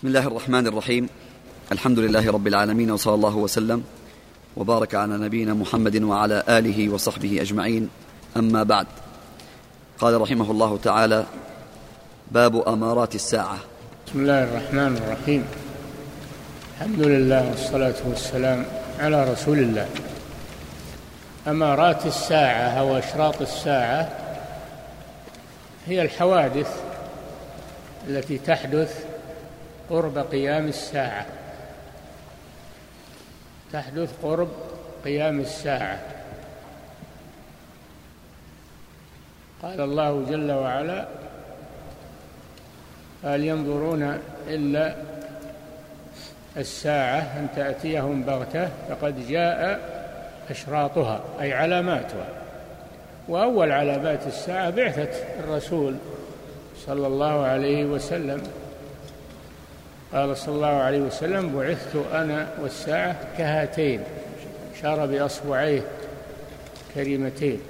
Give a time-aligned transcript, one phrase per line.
[0.00, 1.08] بسم الله الرحمن الرحيم.
[1.72, 3.84] الحمد لله رب العالمين وصلى الله وسلم
[4.56, 7.88] وبارك على نبينا محمد وعلى آله وصحبه أجمعين.
[8.36, 8.86] أما بعد
[9.98, 11.24] قال رحمه الله تعالى
[12.32, 13.58] باب أمارات الساعة.
[14.06, 15.44] بسم الله الرحمن الرحيم.
[16.76, 18.66] الحمد لله والصلاة والسلام
[19.00, 19.88] على رسول الله.
[21.48, 24.08] أمارات الساعة أو أشراط الساعة
[25.86, 26.80] هي الحوادث
[28.08, 29.09] التي تحدث
[29.90, 31.26] قرب قيام الساعة.
[33.72, 34.48] تحدث قرب
[35.04, 35.98] قيام الساعة.
[39.62, 41.08] قال الله جل وعلا
[43.24, 44.18] هل ينظرون
[44.48, 44.94] إلا
[46.56, 49.80] الساعة أن تأتيهم بغتة؟ فقد جاء
[50.50, 52.26] أشراطها أي علاماتها.
[53.28, 55.96] وأول علامات الساعة بعثة الرسول
[56.86, 58.42] صلى الله عليه وسلم.
[60.12, 64.00] قال صلى الله عليه وسلم بعثت أنا والساعة كهاتين
[64.74, 65.82] أشار بأصبعيه
[66.94, 67.60] كريمتين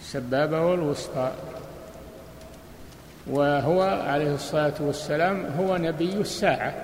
[0.00, 1.32] السبابة والوسطى.
[3.26, 6.74] وهو عليه الصلاة والسلام هو نبي الساعة.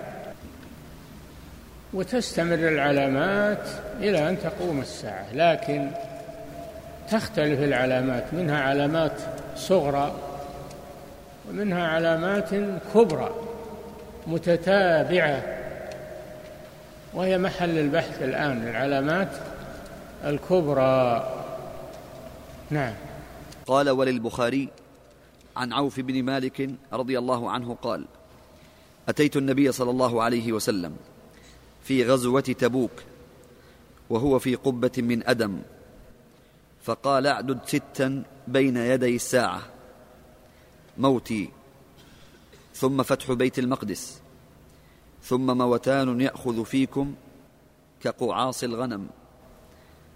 [1.95, 3.69] وتستمر العلامات
[4.01, 5.91] إلى أن تقوم الساعة لكن
[7.11, 9.13] تختلف العلامات منها علامات
[9.57, 10.15] صغرى
[11.49, 12.51] ومنها علامات
[12.95, 13.31] كبرى
[14.27, 15.43] متتابعة
[17.15, 19.29] وهي محل البحث الآن العلامات
[20.25, 21.31] الكبرى.
[22.71, 22.95] نعم.
[23.67, 24.69] قال وللبخاري
[25.57, 28.05] عن عوف بن مالك رضي الله عنه قال
[29.09, 30.97] أتيت النبي صلى الله عليه وسلم
[31.85, 32.91] في غزوة تبوك
[34.11, 35.59] وهو في قبة من أدم
[36.83, 39.74] فقال اعدد ستا بين يدي الساعة.
[40.99, 41.51] موتي.
[42.75, 44.21] ثم فتح بيت المقدس.
[45.23, 47.15] ثم موتان يأخذ فيكم
[48.01, 49.07] كقعاص الغنم.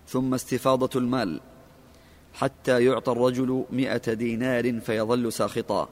[0.08, 1.40] ثم استفاضة المال.
[2.34, 5.88] حتى يعطى الرجل مائه دينار فيظل ساخطا.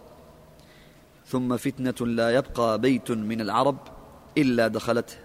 [1.26, 3.76] ثم فتنة لا يبقى بيت من العرب
[4.38, 5.16] إلا دخلته.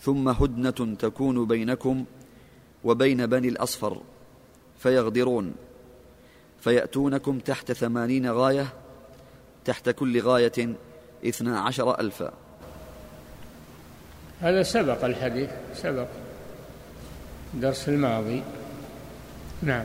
[0.00, 2.04] ثم هدنة تكون بينكم
[2.84, 4.02] وبين بني الأصفر
[4.78, 5.54] فيغدرون.
[6.62, 8.66] فيأتونكم تحت ثمانين غاية
[9.64, 10.76] تحت كل غاية
[11.26, 12.32] اثنا عشر ألفا
[14.40, 16.06] هذا سبق الحديث سبق
[17.54, 18.42] الدرس الماضي.
[19.62, 19.84] نعم.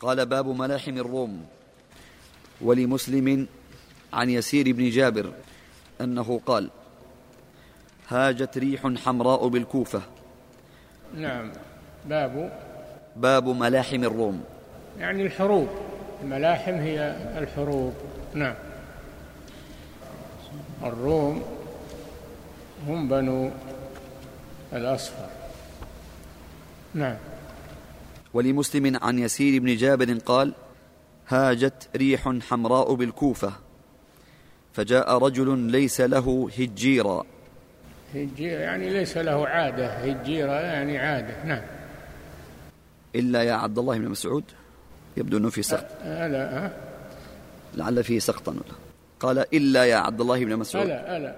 [0.00, 1.46] قال باب ملاحم الروم
[2.60, 3.46] ولمسلم
[4.12, 5.32] عن يسير بن جابر
[6.00, 6.70] أنه قال
[8.08, 10.02] هاجت ريح حمراء بالكوفة.
[11.14, 11.52] نعم.
[12.06, 12.60] باب؟
[13.16, 14.44] باب ملاحم الروم.
[14.98, 15.68] يعني الحروب.
[16.22, 17.94] الملاحم هي الحروب.
[18.34, 18.54] نعم.
[20.82, 21.42] الروم
[22.88, 23.50] هم بنو
[24.72, 25.28] الأصفر.
[26.94, 27.16] نعم.
[28.34, 30.54] ولمسلم عن يسير بن جابر قال
[31.28, 33.52] هاجت ريح حمراء بالكوفة
[34.72, 37.24] فجاء رجل ليس له هجيرا.
[38.14, 39.86] هجيرة يعني ليس له عادة.
[39.86, 41.44] هجيرة يعني عادة.
[41.44, 41.62] نعم.
[43.14, 44.44] إلا يا عبد الله بن مسعود.
[45.16, 45.86] يبدو أنه في سقط.
[46.04, 46.70] ألا ها
[47.74, 48.56] لعل فيه سقطا.
[49.20, 50.86] قال إلا يا عبد الله بن مسعود.
[50.86, 51.34] ألا ألا.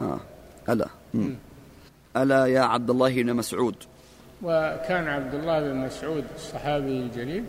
[0.00, 0.20] آه.
[0.68, 0.88] ألا.
[1.14, 1.34] مم.
[2.16, 3.74] ألا يا عبد الله بن مسعود.
[4.42, 7.44] وكان عبد الله بن مسعود الصحابي الجليل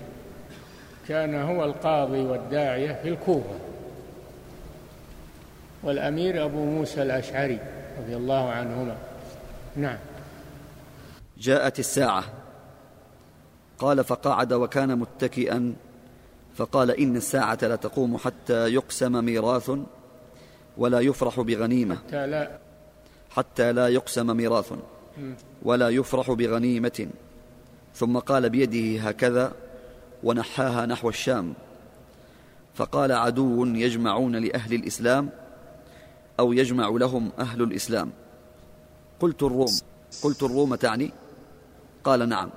[1.07, 3.59] كان هو القاضي والداعية في الكوفة.
[5.83, 7.59] والأمير أبو موسى الأشعري
[7.99, 8.97] رضي الله عنهما.
[9.75, 9.97] نعم.
[11.37, 12.23] جاءت الساعة.
[13.79, 15.73] قال فقعد وكان متكئا
[16.55, 19.71] فقال إن الساعة لا تقوم حتى يقسم ميراث
[20.77, 21.95] ولا يفرح بغنيمة.
[21.95, 22.59] حتى لا.
[23.29, 24.73] حتى لا يقسم ميراث
[25.63, 27.07] ولا يفرح بغنيمة.
[27.95, 29.53] ثم قال بيده هكذا
[30.23, 31.53] ونحاها نحو الشام.
[32.75, 35.29] فقال عدو يجمعون لأهل الإسلام
[36.39, 38.11] أو يجمع لهم أهل الإسلام.
[39.19, 39.71] قلت الروم
[40.23, 41.11] قلت الروم تعني؟
[42.03, 42.49] قال نعم.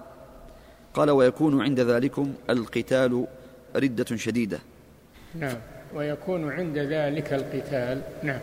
[0.94, 3.27] قال ويكون عند ذلكم القتال
[3.77, 4.59] ردة شديدة.
[5.35, 5.56] نعم.
[5.94, 8.03] ويكون عند ذلك القتال.
[8.23, 8.41] نعم.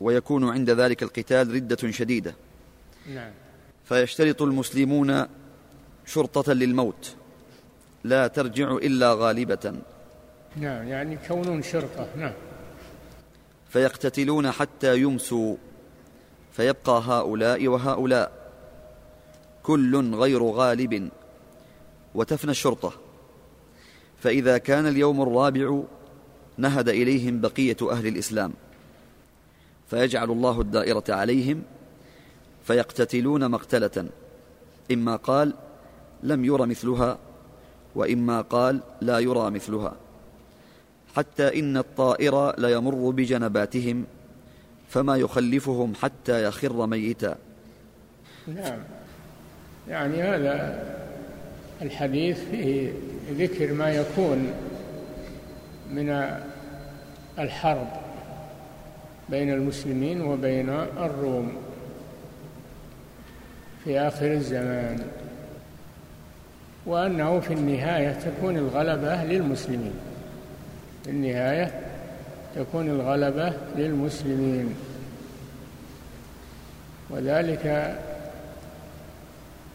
[0.00, 2.34] ويكون عند ذلك القتال ردة شديدة.
[3.14, 3.30] نعم.
[3.84, 5.26] فيشترط المسلمون
[6.06, 7.14] شرطة للموت.
[8.04, 9.74] لا ترجع إلا غالبة.
[10.56, 10.88] نعم.
[10.88, 12.08] يعني كونون شرطة.
[12.16, 12.32] نعم.
[13.68, 15.56] فيقتتلون حتى يمسوا.
[16.52, 18.32] فيبقى هؤلاء وهؤلاء.
[19.62, 21.10] كل غير غالب.
[22.14, 22.92] وتفنى الشرطة.
[24.20, 25.80] فإذا كان اليوم الرابع
[26.56, 28.52] نهد إليهم بقية أهل الإسلام.
[29.90, 31.62] فيجعل الله الدائرة عليهم
[32.64, 34.06] فيقتتلون مقتلة.
[34.92, 35.54] إما قال
[36.22, 37.18] لم ير مثلها
[37.94, 39.96] وإما قال لا يرى مثلها.
[41.16, 44.04] حتى إن الطائر ليمر بجنباتهم
[44.88, 47.36] فما يخلفهم حتى يخر ميتا.
[48.46, 48.78] نعم.
[49.88, 50.84] يعني هذا
[51.82, 52.90] الحديث فيه
[53.38, 54.52] ذكر ما يكون
[55.90, 56.38] من
[57.38, 57.88] الحرب
[59.28, 61.52] بين المسلمين وبين الروم
[63.84, 65.06] في آخر الزمان
[66.86, 69.94] وأنه في النهاية تكون الغلبة للمسلمين.
[71.04, 71.80] في النهاية
[72.54, 74.74] تكون الغلبة للمسلمين.
[77.10, 77.96] وذلك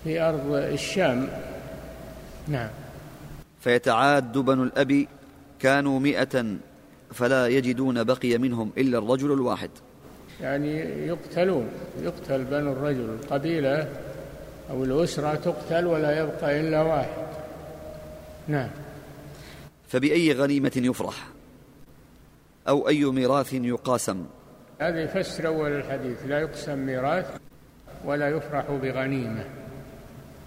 [0.04, 1.28] في أرض الشام.
[2.48, 2.70] نعم.
[3.60, 5.08] فيتعاد بنو الأب
[5.60, 6.46] كانوا مئة
[7.14, 9.70] فلا يجدون بقي منهم إلا الرجل الواحد.
[10.42, 11.68] يعني يقتلون
[12.02, 13.88] يقتل بنو الرجل القبيلة
[14.70, 17.28] أو الأسرة تقتل ولا يبقى إلا واحد.
[18.48, 18.70] نعم.
[19.88, 21.28] فبأي غنيمة يفرح؟
[22.68, 24.26] أو أي ميراث يقاسم؟
[24.80, 27.26] هذا يفسر أول الحديث لا يقسم ميراث
[28.06, 29.46] ولا يفرح بغنيمة.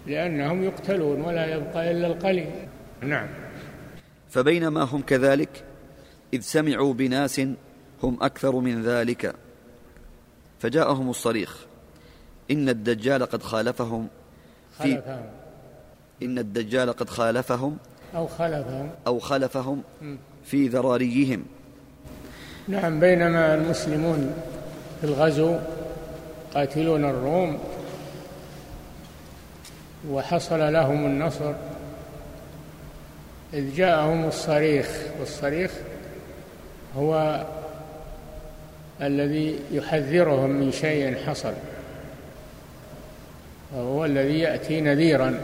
[0.07, 2.51] لأنهم يقتلون ولا يبقى إلا القليل.
[3.01, 3.27] نعم.
[4.29, 5.63] فبينما هم كذلك
[6.33, 7.39] إذ سمعوا بناس
[8.03, 9.35] هم أكثر من ذلك
[10.59, 11.65] فجاءهم الصريخ
[12.51, 14.07] إن الدجال قد خالفهم
[14.77, 15.25] في خلفهم
[16.23, 17.77] إن الدجال قد خالفهم
[18.15, 19.81] أو خلفهم أو خلفهم
[20.45, 21.45] في ذراريهم.
[22.67, 24.33] نعم بينما المسلمون
[25.01, 25.57] في الغزو
[26.53, 27.59] قاتلون الروم
[30.09, 31.53] وحصل لهم النصر
[33.53, 34.87] إذ جاءهم الصريخ
[35.19, 35.71] والصريخ
[36.97, 37.43] هو
[39.01, 41.53] الذي يحذرهم من شيء حصل
[43.75, 45.39] وهو الذي يأتي نذيرا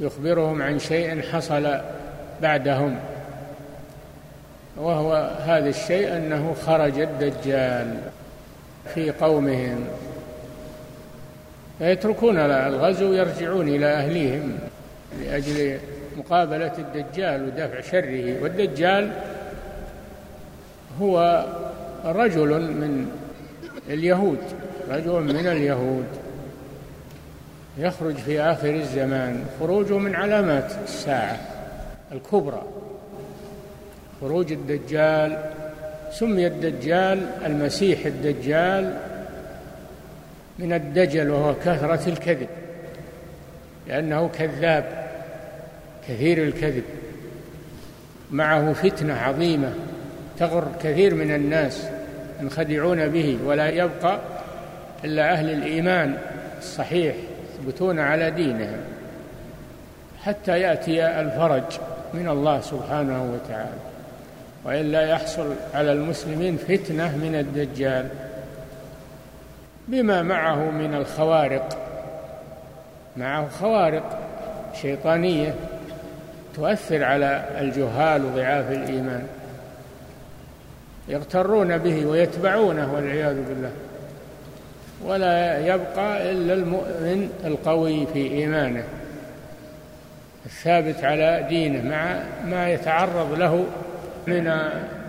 [0.00, 1.80] يخبرهم عن شيء حصل
[2.42, 2.98] بعدهم
[4.76, 7.98] وهو هذا الشيء أنه خرج الدجال
[8.94, 9.86] في قومهم.
[11.80, 14.58] فيتركون الغزو ويرجعون إلى أهليهم
[15.20, 15.78] لأجل
[16.16, 18.42] مقابلة الدجال ودفع شره.
[18.42, 19.12] والدجال
[21.00, 21.46] هو
[22.04, 23.10] رجل من
[23.88, 24.38] اليهود
[24.90, 26.06] رجل من اليهود.
[27.78, 29.44] يخرج في آخر الزمان.
[29.60, 31.36] خروجه من علامات الساعة
[32.12, 32.62] الكبرى.
[34.20, 35.38] خروج الدجال
[36.12, 38.96] سمي الدجال المسيح الدجال.
[40.60, 42.48] من الدجل وهو كثرة الكذب
[43.88, 45.08] لأنه كذاب
[46.08, 46.84] كثير الكذب.
[48.30, 49.72] معه فتنة عظيمة
[50.38, 51.86] تغر كثير من الناس
[52.40, 54.20] ينخدعون به ولا يبقى
[55.04, 56.18] إلا أهل الإيمان
[56.58, 57.14] الصحيح
[57.54, 58.80] يثبتون على دينهم.
[60.22, 61.80] حتى يأتي الفرج
[62.14, 63.78] من الله سبحانه وتعالى
[64.64, 68.08] وإلا يحصل على المسلمين فتنة من الدجال.
[69.90, 71.78] بما معه من الخوارق.
[73.16, 74.18] معه خوارق
[74.82, 75.54] شيطانية
[76.56, 79.26] تؤثر على الجهال وضعاف الإيمان.
[81.08, 83.70] يغترون به ويتبعونه والعياذ بالله.
[85.04, 88.84] ولا يبقى إلا المؤمن القوي في إيمانه
[90.46, 93.64] الثابت على دينه مع ما يتعرض له
[94.26, 94.52] من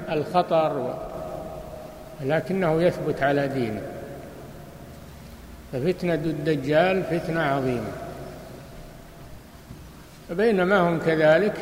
[0.10, 0.94] الخطر
[2.26, 3.82] لكنه يثبت على دينه.
[5.74, 7.92] ففتنة الدجال فتنة عظيمة.
[10.30, 11.54] فبينما هم كذلك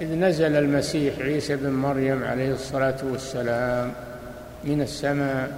[0.00, 3.92] إذ نزل المسيح عيسى بن مريم عليه الصلاة والسلام
[4.64, 5.50] من السماء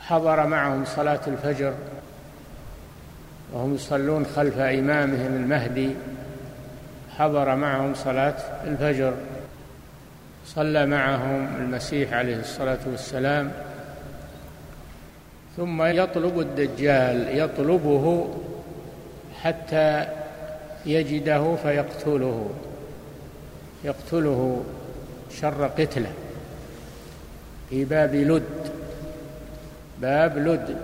[0.00, 1.74] حضر معهم صلاة الفجر
[3.52, 5.90] وهم يصلون خلف إمامهم المهدي
[7.18, 9.14] حضر معهم صلاة الفجر.
[10.46, 13.52] صلى معهم المسيح عليه الصلاة والسلام
[15.60, 18.28] ثم يطلب الدجال يطلبه
[19.40, 20.06] حتى
[20.86, 22.50] يجده فيقتله
[23.84, 24.64] يقتله
[25.40, 26.12] شر قتله.
[27.70, 28.42] في باب لد
[30.00, 30.76] باب لد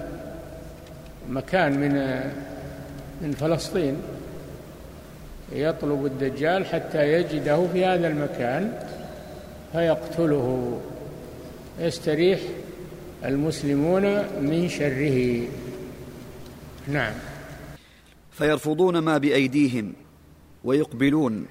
[1.29, 1.95] مكان من
[3.23, 3.97] من فلسطين.
[5.53, 8.73] يطلب الدجال حتى يجده في هذا المكان
[9.73, 10.81] فيقتله.
[11.81, 12.41] يستريح
[13.25, 14.03] المسلمون
[14.41, 15.49] من شره.
[16.89, 17.13] نعم.
[18.33, 19.93] فيرفضون ما بأيديهم
[20.65, 21.47] ويقبلون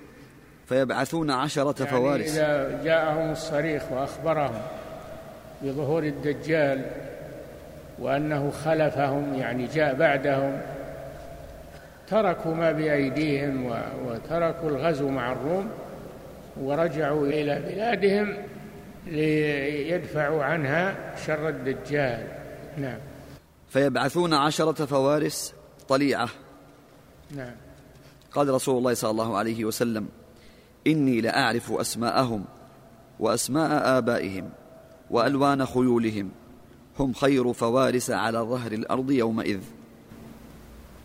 [0.70, 2.38] فيبعثون عشرة يعني فوارس.
[2.38, 4.62] إذا جاءهم الصريخ وأخبرهم
[5.62, 6.86] بظهور الدجال
[8.00, 10.62] وأنه خلفهم يعني جاء بعدهم
[12.08, 13.66] تركوا ما بأيديهم
[14.06, 15.70] وتركوا الغزو مع الروم
[16.62, 18.38] ورجعوا إلى بلادهم
[19.08, 22.28] ليدفعوا عنها شر الدجال.
[22.78, 23.00] نعم.
[23.70, 25.54] فيبعثون عشرة فوارس
[25.88, 26.30] طليعة.
[27.32, 27.56] نعم.
[28.32, 30.08] قال رسول الله صلى الله عليه وسلم
[30.88, 32.46] إني لأعرف أسماءهم
[33.20, 34.50] وأسماء آبائهم
[35.10, 36.32] وألوان خيولهم.
[37.00, 39.62] هم خير فوارس على ظهر الأرض يومئذ.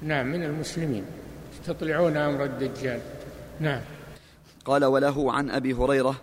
[0.02, 1.04] نعم من المسلمين.
[1.52, 3.00] يستطلعون أمر الدجال.
[3.60, 3.80] نعم.
[4.64, 6.14] قال وله عن أبي هريرة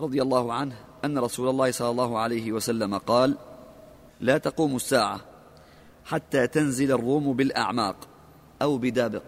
[0.00, 0.74] رضي الله عنه
[1.04, 3.36] أن رسول الله صلى الله عليه وسلم قال
[4.20, 5.20] لا تقوم الساعة
[6.04, 7.96] حتى تنزل الروم بالأعماق
[8.62, 9.22] أو بدابق.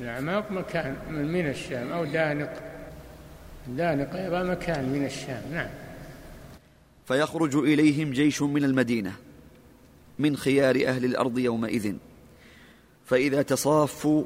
[0.00, 2.52] الأعماق مكان من الشام أو دانق.
[3.68, 5.68] دانق أيضا مكان من الشام نعم.
[7.06, 9.12] فيخرج إليهم جيش من المدينة
[10.18, 11.94] من خيار أهل الأرض يومئذ.
[13.06, 14.24] فإذا تصافوا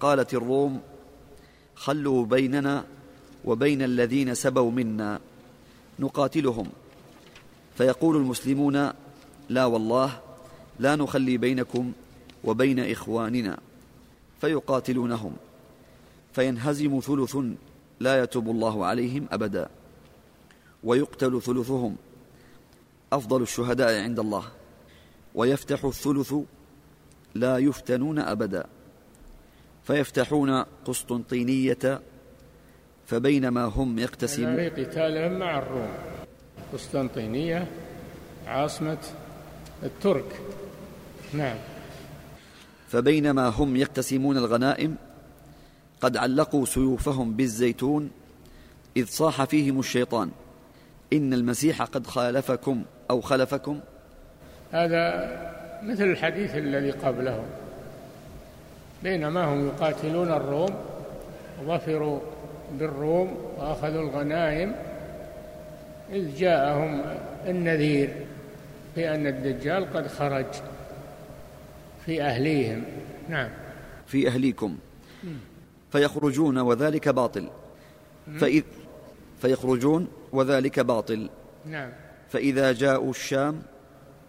[0.00, 0.80] قالت الروم
[1.74, 2.84] خلوا بيننا
[3.44, 5.20] وبين الذين سبوا منا.
[5.98, 6.68] نقاتلهم.
[7.76, 8.90] فيقول المسلمون
[9.48, 10.20] لا والله
[10.78, 11.92] لا نخلي بينكم
[12.44, 13.58] وبين إخواننا.
[14.40, 15.36] فيقاتلونهم.
[16.32, 17.36] فينهزم ثلث
[18.00, 19.68] لا يتوب الله عليهم أبدا.
[20.84, 21.96] ويقتل ثلثهم.
[23.12, 24.44] أفضل الشهداء عند الله.
[25.34, 26.34] ويفتح الثلث
[27.34, 28.66] لا يفتنون أبدا.
[29.84, 30.50] فيفتحون
[30.84, 32.00] قسطنطينية
[33.06, 34.56] فبينما هم يقتسمون.
[34.56, 35.88] في قتالهم مع الروم.
[36.72, 37.66] قسطنطينية
[38.46, 38.98] عاصمة
[39.82, 40.40] الترك.
[41.32, 41.56] نعم.
[42.88, 44.96] فبينما هم يقتسمون الغنائم
[46.00, 48.10] قد علقوا سيوفهم بالزيتون
[48.96, 50.30] إذ صاح فيهم الشيطان.
[51.12, 53.80] إن المسيح قد خالفكم أو خلفكم.
[54.72, 55.02] هذا
[55.82, 57.44] مثل الحديث الذي قبله.
[59.02, 60.74] بينما هم يقاتلون الروم
[61.66, 62.20] ظفروا
[62.78, 64.74] بالروم وأخذوا الغنائم
[66.12, 67.02] إذ جاءهم
[67.46, 68.14] النذير
[68.96, 70.46] بأن الدجال قد خرج
[72.06, 72.84] في أهليهم.
[73.28, 73.50] نعم.
[74.06, 74.76] في أهليكم.
[75.92, 77.48] فيخرجون وذلك باطل.
[78.38, 78.62] فإذ
[79.42, 81.30] فيخرجون وذلك باطل.
[81.66, 81.90] نعم.
[82.28, 83.62] فإذا جاءوا الشام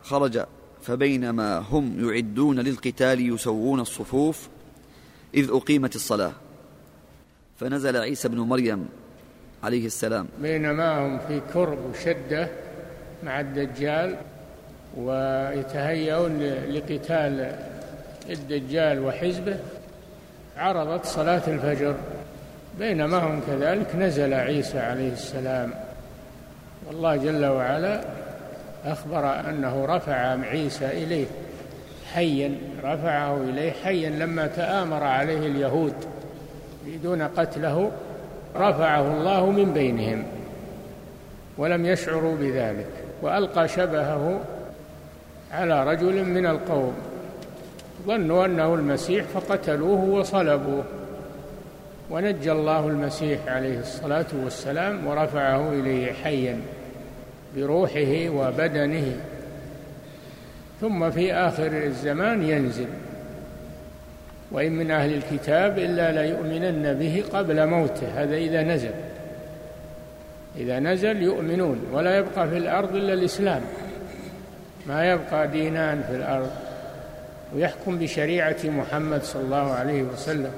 [0.02, 0.46] خرج
[0.82, 4.50] فبينما هم يعدون للقتال يسوون الصفوف
[5.34, 6.32] إذ أقيمت الصلاة.
[7.60, 8.90] فنزل عيسى بن مريم
[9.64, 10.28] عليه السلام.
[10.42, 12.48] بينما هم في كرب وشدة
[13.24, 14.16] مع الدجال
[14.98, 17.56] ويتهيئون لقتال
[18.30, 19.58] الدجال وحزبه
[20.58, 21.96] عرضت صلاة الفجر.
[22.80, 25.74] بينما هم كذلك نزل عيسى عليه السلام.
[26.88, 28.04] والله جل وعلا
[28.86, 31.26] أخبر أنه رفع عيسى إليه
[32.14, 35.94] حيا رفعه إليه حيا لما تآمر عليه اليهود.
[36.88, 37.92] يريدون قتله
[38.56, 40.24] رفعه الله من بينهم
[41.58, 42.88] ولم يشعروا بذلك
[43.22, 44.40] وألقى شبهه
[45.52, 46.94] على رجل من القوم.
[48.08, 50.84] ظنوا أنه المسيح فقتلوه وصلبوه.
[52.10, 56.60] ونجى الله المسيح عليه الصلاة والسلام ورفعه إليه حيا
[57.56, 59.18] بروحه وبدنه.
[60.82, 62.88] ثم في آخر الزمان ينزل.
[64.52, 68.08] وإن من أهل الكتاب إلا ليؤمنن به قبل موته.
[68.24, 68.92] هذا إذا نزل.
[70.58, 73.62] إذا نزل يؤمنون ولا يبقى في الأرض إلا الإسلام.
[74.88, 76.52] ما يبقى دينان في الأرض.
[77.56, 80.52] ويحكم بشريعة محمد صلى الله عليه وسلم.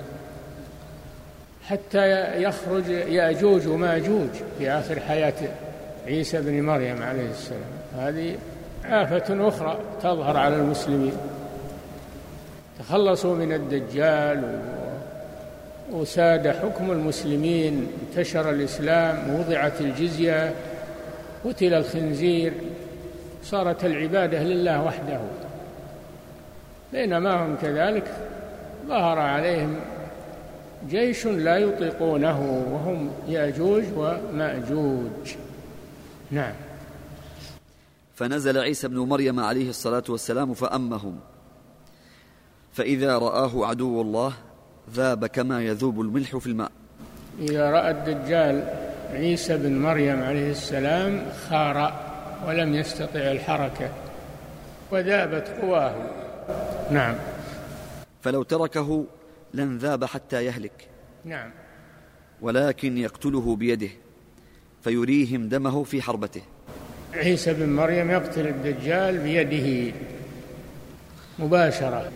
[1.63, 5.33] حتى يخرج يأجوج ومأجوج في آخر حياة
[6.07, 7.71] عيسى بن مريم عليه السلام.
[7.97, 8.35] هذه
[8.85, 11.13] آفة أخرى تظهر على المسلمين.
[12.79, 14.61] تخلصوا من الدجال
[15.91, 20.55] وساد حكم المسلمين انتشر الإسلام وضعت الجزية
[21.45, 22.53] قتل الخنزير.
[23.43, 25.19] صارت العبادة لله وحده.
[26.93, 28.11] بينما هم كذلك
[28.87, 29.75] ظهر عليهم
[30.89, 35.35] جيش لا يطيقونه وهم يأجوج ومأجوج.
[36.31, 36.53] نعم.
[38.15, 41.19] فنزل عيسى ابن مريم عليه الصلاة والسلام فأمهم.
[42.79, 44.33] فإذا رآه عدو الله
[44.93, 46.71] ذاب كما يذوب الملح في الماء.
[47.39, 48.63] إذا رأى الدجال
[49.11, 51.93] عيسى بن مريم عليه السلام خار
[52.47, 53.89] ولم يستطع الحركة
[54.91, 55.95] وذابت قواه.
[56.91, 57.15] نعم.
[58.21, 59.05] فلو تركه
[59.53, 60.87] لانذاب حتى يهلك.
[61.25, 61.51] نعم.
[62.41, 63.89] ولكن يقتله بيده
[64.83, 66.41] فيريهم دمه في حربته.
[67.13, 69.95] عيسى بن مريم يقتل الدجال بيده
[71.39, 72.11] مباشرة.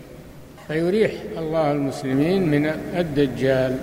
[0.68, 2.66] فيريح الله المسلمين من
[2.96, 3.78] الدجال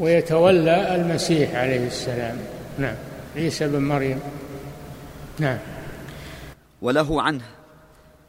[0.00, 2.36] ويتولى المسيح عليه السلام.
[2.78, 2.94] نعم.
[3.36, 4.20] عيسى بن مريم.
[5.38, 5.58] نعم.
[6.82, 7.44] وله عنه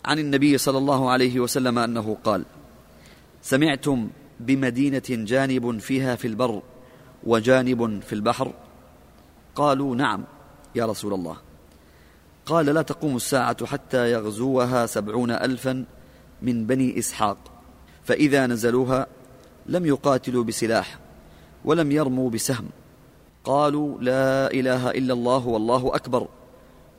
[0.05, 2.45] عن النبي صلى الله عليه وسلم أنه قال
[3.41, 4.09] سمعتم
[4.39, 6.61] بمدينة جانب فيها في البر
[7.23, 8.53] وجانب في البحر؟
[9.55, 10.23] قالوا نعم
[10.75, 11.37] يا رسول الله.
[12.45, 15.85] قال لا تقوم الساعة حتى يغزوها سبعون الفا
[16.41, 17.37] من بني إسحاق
[18.03, 19.07] فإذا نزلوها
[19.65, 20.97] لم يقاتلوا بسلاح
[21.65, 22.69] ولم يرموا بسهم.
[23.43, 26.27] قالوا لا إله إلا الله والله أكبر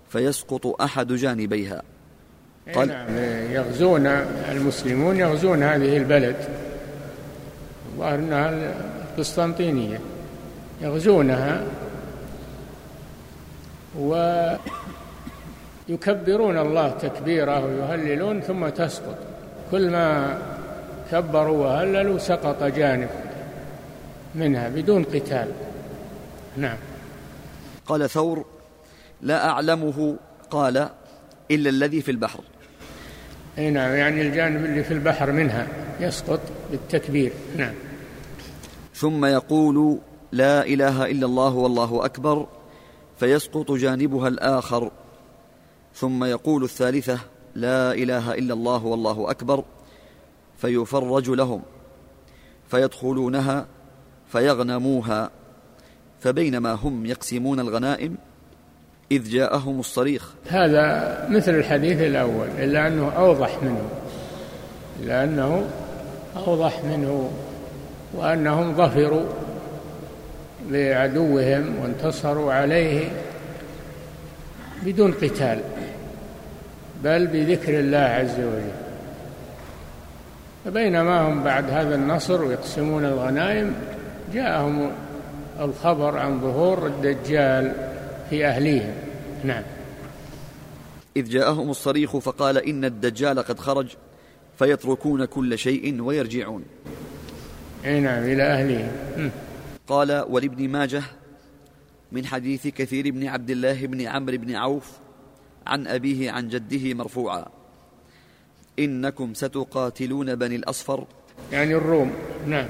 [0.08, 1.82] فيسقط أحد جانبيها.
[2.74, 3.16] قال نعم
[3.52, 6.36] يغزون المسلمون يغزون هذه البلد.
[7.92, 8.74] الظاهر انها
[9.12, 10.00] القسطنطينية.
[10.80, 11.64] يغزونها
[15.88, 19.29] ويكبرون الله تكبيره ويهللون ثم تسقط.
[19.70, 20.38] كل ما
[21.10, 23.08] كبروا وهللوا سقط جانب
[24.34, 25.48] منها بدون قتال.
[26.56, 26.76] نعم.
[27.86, 28.44] قال ثور
[29.22, 30.16] لا أعلمه
[30.50, 30.88] قال
[31.50, 32.40] إلا الذي في البحر.
[33.58, 35.66] أي نعم يعني الجانب اللي في البحر منها
[36.00, 37.32] يسقط بالتكبير.
[37.56, 37.74] نعم.
[38.94, 39.98] ثم يقول
[40.32, 42.46] لا إله إلا الله والله أكبر
[43.20, 44.90] فيسقط جانبها الآخر.
[45.94, 47.18] ثم يقول الثالثة
[47.54, 49.64] لا إله إلا الله والله أكبر
[50.58, 51.62] فيفرج لهم
[52.68, 53.66] فيدخلونها
[54.32, 55.30] فيغنموها
[56.20, 58.16] فبينما هم يقسمون الغنائم
[59.12, 60.32] إذ جاءهم الصريخ.
[60.48, 63.82] هذا مثل الحديث الأول إلا أنه أوضح منه
[65.00, 65.66] إلا أنه
[66.36, 67.30] أوضح منه
[68.14, 69.24] وأنهم ظفروا
[70.70, 73.10] بعدوهم وانتصروا عليه
[74.82, 75.60] بدون قتال.
[77.04, 78.72] بل بذكر الله عز وجل.
[80.64, 83.74] فبينما هم بعد هذا النصر ويقسمون الغنائم
[84.34, 84.92] جاءهم
[85.60, 87.72] الخبر عن ظهور الدجال
[88.30, 88.94] في أهليهم.
[89.44, 89.62] نعم.
[91.16, 93.86] إذ جاءهم الصريخ فقال إن الدجال قد خرج
[94.58, 96.64] فيتركون كل شيء ويرجعون.
[97.84, 98.90] أي نعم إلى أهلهم
[99.86, 101.02] قال ولابن ماجه
[102.12, 104.90] من حديث كثير بن عبد الله بن عمرو بن عوف
[105.66, 107.46] عن أبيه عن جده مرفوعا.
[108.78, 111.06] إنكم ستقاتلون بني الأصفر.
[111.52, 112.12] يعني الروم.
[112.46, 112.66] نعم.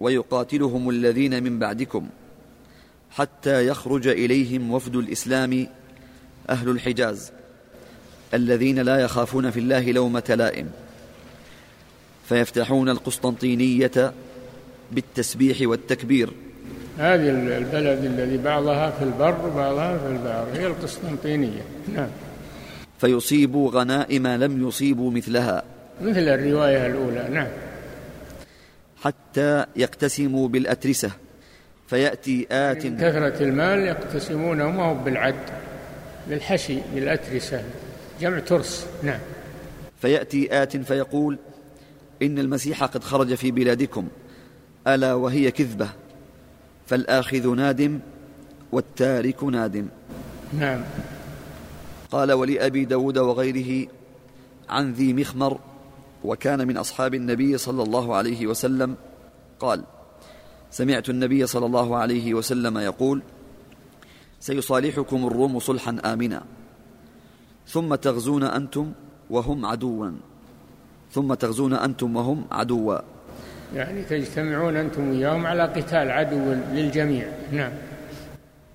[0.00, 2.08] ويقاتلهم الذين من بعدكم
[3.10, 5.66] حتى يخرج إليهم وفد الإسلام
[6.50, 7.32] أهل الحجاز
[8.34, 10.70] الذين لا يخافون في الله لومة لائم.
[12.28, 14.12] فيفتحون القسطنطينية
[14.92, 16.32] بالتسبيح والتكبير.
[16.98, 20.46] هذه البلد الذي بعضها في البر وبعضها في البحر.
[20.54, 21.62] هي القسطنطينية.
[21.94, 22.08] نعم.
[22.98, 25.62] فيصيبوا غنائم لم يصيبوا مثلها.
[26.02, 27.28] مثل الرواية الأولى.
[27.30, 27.48] نعم.
[29.02, 31.10] حتى يقتسموا بالأترسة.
[31.86, 35.34] فيأتي آت كثرة المال يقتسمونه ما هو بالعد.
[36.28, 37.62] بالحشي بالأترسة.
[38.20, 38.86] جمع ترس.
[39.02, 39.20] نعم.
[40.00, 41.38] فيأتي آت فيقول
[42.22, 44.08] إن المسيح قد خرج في بلادكم.
[44.86, 45.88] ألا وهي كذبة.
[46.86, 48.00] فالآخذ نادم
[48.72, 49.86] والتارك نادم.
[50.58, 50.80] نعم.
[52.10, 53.88] قال ولأبي داود وغيره
[54.68, 55.58] عن ذي مخمر
[56.24, 58.96] وكان من أصحاب النبي صلى الله عليه وسلم
[59.60, 59.84] قال
[60.70, 63.22] سمعت النبي صلى الله عليه وسلم يقول
[64.40, 66.42] سيصالحكم الروم صلحا آمنا
[67.68, 68.92] ثم تغزون أنتم
[69.30, 70.10] وهم عدوا
[71.12, 73.15] ثم تغزون أنتم وهم عدوا.
[73.74, 77.28] يعني تجتمعون أنتم وياهم على قتال عدو للجميع.
[77.52, 77.72] نعم.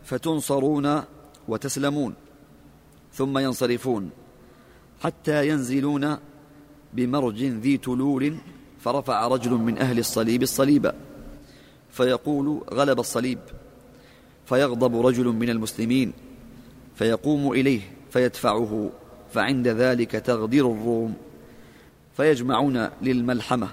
[0.03, 1.01] فتنصرون
[1.47, 2.13] وتسلمون
[3.13, 4.09] ثم ينصرفون
[5.03, 6.17] حتى ينزلون
[6.93, 8.35] بمرج ذي تلول
[8.79, 10.91] فرفع رجل من أهل الصليب الصليب
[11.91, 13.39] فيقول غلب الصليب
[14.45, 16.13] فيغضب رجل من المسلمين
[16.95, 18.89] فيقوم إليه فيدفعه
[19.33, 21.13] فعند ذلك تغدير الروم
[22.17, 23.67] فيجمعون للملحمة.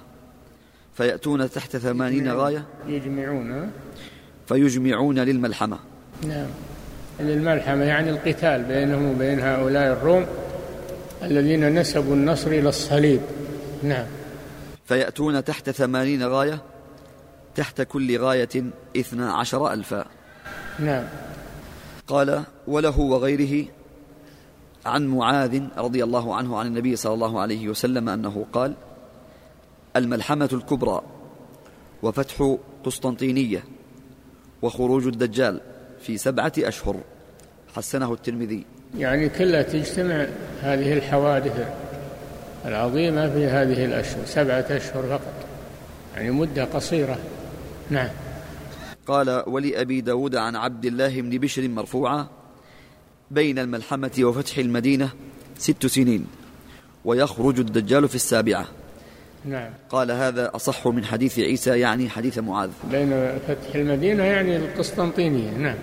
[0.98, 3.70] فيأتون تحت ثمانين غاية؟ يجمعون
[4.46, 5.78] فيجمعون للملحمة.
[6.26, 6.46] نعم.
[7.20, 10.26] للملحمة يعني القتال بينهم وبين هؤلاء الروم
[11.22, 13.20] الذين نسبوا النصر إلى الصليب.
[13.82, 14.06] نعم.
[14.84, 16.62] فيأتون تحت ثمانين غاية؟
[17.54, 18.64] تحت كل غاية
[18.96, 20.04] اثنا عشر ألفا.
[20.78, 21.04] نعم.
[22.06, 23.66] قال وله وغيره
[24.86, 28.74] عن معاذ رضي الله عنه عن النبي صلى الله عليه وسلم أنه قال
[29.98, 31.02] الملحمة الكبرى
[32.02, 33.64] وفتح قسطنطينية
[34.62, 35.60] وخروج الدجال
[36.00, 36.96] في سبعة أشهر.
[37.76, 38.64] حسنه الترمذي.
[38.96, 40.26] يعني كلها تجتمع
[40.60, 41.68] هذه الحوادث
[42.64, 45.46] العظيمة في هذه الأشهر سبعة أشهر فقط.
[46.16, 47.18] يعني مدة قصيرة.
[47.90, 48.08] نعم.
[49.06, 52.30] قال ولأبي داود عن عبد الله بن بشر مرفوعة
[53.30, 55.10] بين الملحمة وفتح المدينة
[55.58, 56.26] ست سنين
[57.04, 58.66] ويخرج الدجال في السابعة.
[59.44, 59.70] نعم.
[59.90, 62.70] قال هذا أصح من حديث عيسى يعني حديث معاذ.
[62.90, 65.78] بين فتح المدينة يعني القسطنطينية نعم.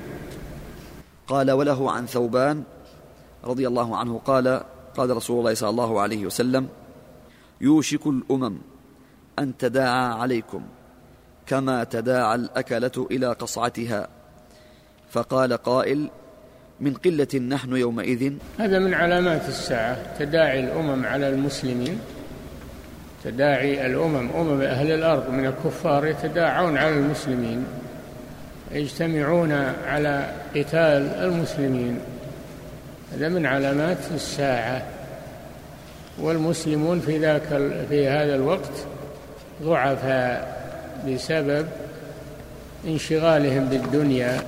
[1.28, 2.64] قال وله عن ثوبان
[3.44, 4.62] رضي الله عنه قال
[4.98, 6.68] قال رسول الله صلى الله عليه وسلم
[7.62, 8.58] يوشك الأمم
[9.40, 10.62] أن تداعى عليكم
[11.48, 14.08] كما تداعى الأكلة إلى قصعتها.
[15.10, 16.10] فقال قائل
[16.80, 22.00] من قلة نحن يومئذ؟ هذا من علامات الساعة تداعي الأمم على المسلمين
[23.26, 27.66] تداعي الأمم أمم أهل الأرض من الكفار يتداعون على المسلمين
[28.72, 29.52] يجتمعون
[29.88, 32.00] على قتال المسلمين.
[33.14, 34.82] هذا من علامات الساعة.
[36.20, 37.48] والمسلمون في ذاك
[37.90, 38.72] في هذا الوقت
[39.64, 40.56] ضعفاء
[41.08, 41.68] بسبب
[42.88, 44.42] انشغالهم بالدنيا.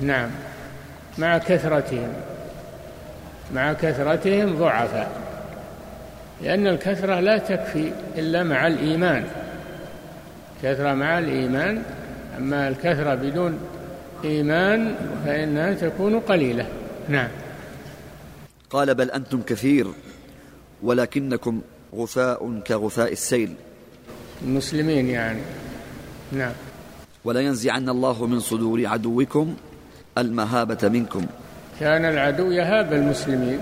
[0.00, 0.30] نعم.
[1.18, 2.12] مع كثرتهم.
[3.54, 5.27] مع كثرتهم ضعفاء.
[6.42, 9.24] لأن الكثرة لا تكفي إلا مع الإيمان.
[10.62, 11.82] كثرة مع الإيمان
[12.38, 13.58] أما الكثرة بدون
[14.24, 16.66] إيمان فإنها تكون قليلة.
[17.08, 17.28] نعم.
[18.70, 19.86] قال بل أنتم كثير
[20.82, 21.60] ولكنكم
[21.94, 23.54] غثاء كغثاء السيل.
[24.44, 25.40] المسلمين يعني.
[26.32, 26.52] نعم.
[27.24, 29.56] ولا ينزعن الله من صدور عدوكم
[30.18, 31.26] المهابة منكم.
[31.80, 33.60] كان العدو يهاب المسلمين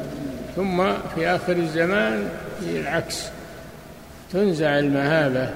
[0.56, 2.28] ثم في آخر الزمان
[2.62, 3.28] العكس.
[4.32, 5.50] تنزع المهابة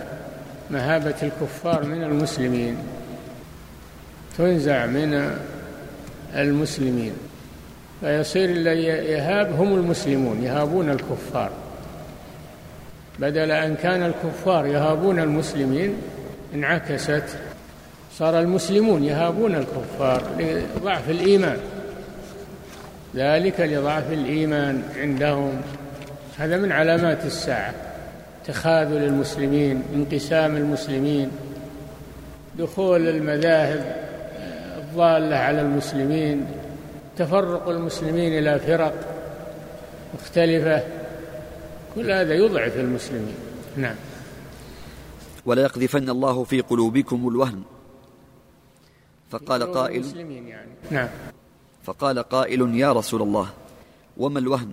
[0.70, 2.76] مهابة الكفار من المسلمين.
[4.38, 5.36] تنزع من
[6.36, 7.12] المسلمين.
[8.00, 11.50] فيصير الذي يهاب هم المسلمون يهابون الكفار.
[13.18, 15.96] بدل أن كان الكفار يهابون المسلمين
[16.54, 17.24] انعكست
[18.18, 21.56] صار المسلمون يهابون الكفار لضعف الإيمان.
[23.14, 25.60] ذلك لضعف الإيمان عندهم.
[26.40, 27.74] هذا من علامات الساعة.
[28.46, 31.30] تخاذل المسلمين انقسام المسلمين
[32.58, 33.96] دخول المذاهب
[34.78, 36.46] الضالة على المسلمين
[37.16, 38.94] تفرق المسلمين إلى فرق
[40.14, 40.82] مختلفة.
[41.94, 43.34] كل هذا يضعف المسلمين.
[43.76, 43.96] نعم.
[45.46, 47.62] ولا يقذفن الله في قلوبكم الوهن
[49.30, 50.70] فقال قائل يعني.
[50.90, 51.08] نعم.
[51.82, 53.48] فقال قائل يا رسول الله
[54.16, 54.72] وما الوهن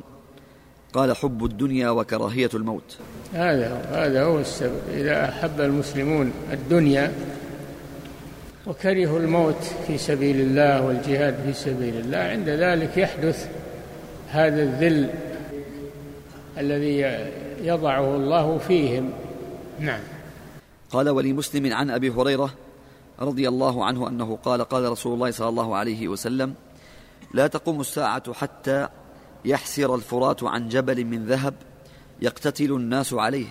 [0.98, 2.98] قال حب الدنيا وكراهية الموت.
[3.34, 4.82] هذا هو هذا هو السبب.
[4.94, 7.12] إذا أحب المسلمون الدنيا
[8.68, 13.50] وكرهوا الموت في سبيل الله والجهاد في سبيل الله عند ذلك يحدث
[14.30, 15.10] هذا الذل
[16.58, 17.22] الذي
[17.62, 19.12] يضعه الله فيهم.
[19.80, 20.02] نعم.
[20.92, 22.50] قال ولمسلم عن أبي هريرة
[23.20, 26.54] رضي الله عنه أنه قال قال رسول الله صلى الله عليه وسلم
[27.34, 28.88] لا تقوم الساعة حتى
[29.46, 31.54] يحسر الفرات عن جبل من ذهب
[32.22, 33.48] يقتتل الناس عليه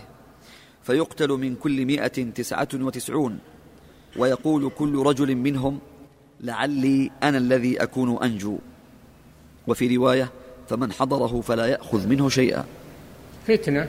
[0.83, 3.38] فيقتل من كل مائه تسعة وتسعون
[4.16, 5.79] ويقول كل رجل منهم
[6.40, 8.59] لعلي أنا الذي أكون أنجو.
[9.66, 10.29] وفي رواية
[10.68, 12.64] فمن حضره فلا يأخذ منه شيئا.
[13.46, 13.88] فتنة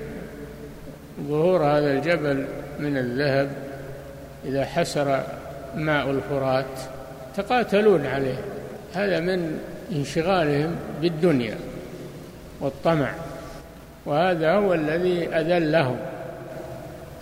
[1.28, 2.48] ظهور هذا الجبل
[2.80, 3.68] من الذهب
[4.46, 5.24] إذا حسر
[5.76, 6.80] ماء الفرات
[7.36, 8.46] تقاتلون عليه.
[8.94, 9.60] هذا من
[9.92, 11.58] انشغالهم بالدنيا.
[12.62, 13.12] والطمع
[14.06, 15.98] وهذا هو الذي أذلهم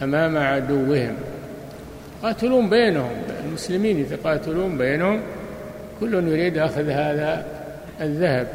[0.01, 1.15] أمام عدوهم.
[2.19, 3.11] يقاتلون بينهم
[3.45, 5.21] المسلمين يتقاتلون بينهم
[5.99, 7.45] كل يريد أخذ هذا
[8.01, 8.47] الذهب.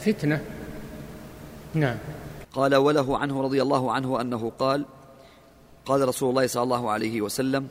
[0.00, 0.40] فتنة.
[1.74, 1.96] نعم.
[2.52, 4.84] قال وله عنه رضي الله عنه أنه قال
[5.86, 7.68] قال رسول الله صلى الله عليه وسلم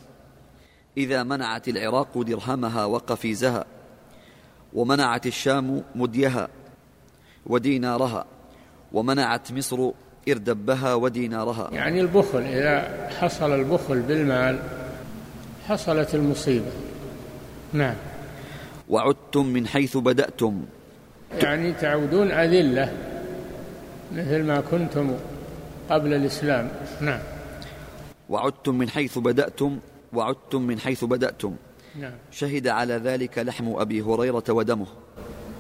[0.98, 3.66] إذا منعت العراق درهمها وقفيزها
[4.74, 6.48] ومنعت الشام مديها
[7.46, 8.26] ودينارها.
[8.94, 9.92] ومنعت مصر
[10.30, 11.70] إردبها ودينارها.
[11.72, 14.60] يعني البخل إذا حصل البخل بالمال
[15.68, 16.72] حصلت المصيبة.
[17.74, 17.96] نعم.
[18.90, 20.66] وعدتم من حيث بدأتم.
[21.42, 22.92] يعني تعودون أذلة
[24.16, 25.18] مثل ما كنتم
[25.90, 26.70] قبل الإسلام.
[27.02, 27.20] نعم.
[28.30, 29.80] وعدتم من حيث بدأتم.
[30.14, 31.56] وعدتم من حيث بدأتم.
[32.00, 32.14] نعم.
[32.32, 34.88] شهد على ذلك لحم أبي هريرة ودمه.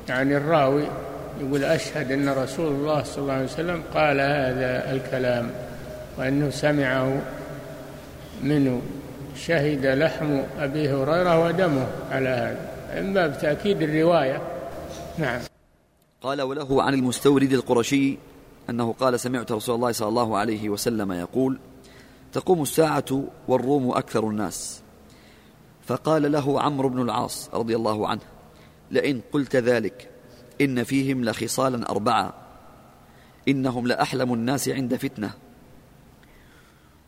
[0.09, 0.87] يعني الراوي
[1.39, 5.51] يقول أشهد أن رسول الله صلى الله عليه وسلم قال هذا الكلام
[6.17, 7.21] وأنه سمعه
[8.43, 8.81] منه
[9.35, 12.71] شهد لحم أبي هريرة ودمه على هذا.
[12.99, 14.41] إما بتأكيد الرواية.
[15.17, 15.39] نعم.
[16.21, 18.17] قال وله عن المستورد القرشي
[18.69, 21.59] أنه قال سمعت رسول الله صلى الله عليه وسلم يقول
[22.33, 24.81] تقوم الساعة والروم أكثر الناس.
[25.85, 28.21] فقال له عمرو بن العاص رضي الله عنه
[28.91, 30.14] لئن قلت ذلك
[30.61, 32.33] إن فيهم لخصالا أربعة.
[33.47, 35.31] إنهم لأحلم الناس عند فتنة.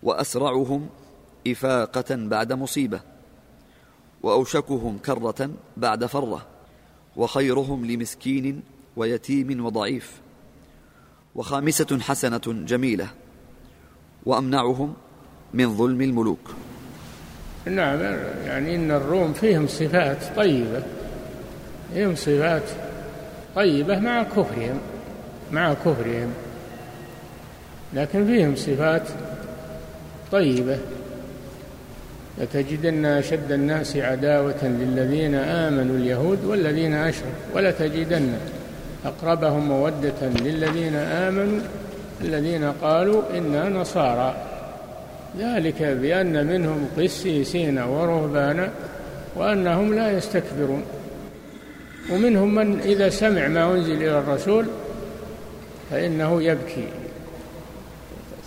[0.03, 0.89] وأسرعهم
[1.47, 2.99] إفاقة بعد مصيبة.
[4.23, 6.45] وأوشكهم كرة بعد فرة.
[7.15, 8.63] وخيرهم لمسكين
[8.95, 10.21] ويتيم وضعيف.
[11.35, 13.07] وخامسة حسنة جميلة.
[14.25, 14.93] وأمنعهم
[15.53, 16.51] من ظلم الملوك.
[17.65, 17.99] نعم
[18.45, 20.83] يعني إن الروم فيهم صفات طيبة.
[21.93, 22.86] فيهم صفات
[23.57, 24.79] طيبة مع كفرهم
[25.51, 26.33] مع كفرهم.
[27.93, 29.01] لكن فيهم صفات
[30.31, 30.77] طيبة.
[32.37, 37.29] لتجدن أشد الناس عداوة للذين آمنوا اليهود والذين أشركوا.
[37.55, 38.33] ولتجدن
[39.05, 41.59] أقربهم مودة للذين آمنوا
[42.21, 44.35] الذين قالوا إنا نصارى.
[45.39, 48.69] ذلك بأن منهم قسيسين ورهبانا
[49.35, 50.83] وأنهم لا يستكبرون.
[52.11, 54.65] ومنهم من إذا سمع ما أنزل إلى الرسول
[55.91, 56.87] فإنه يبكي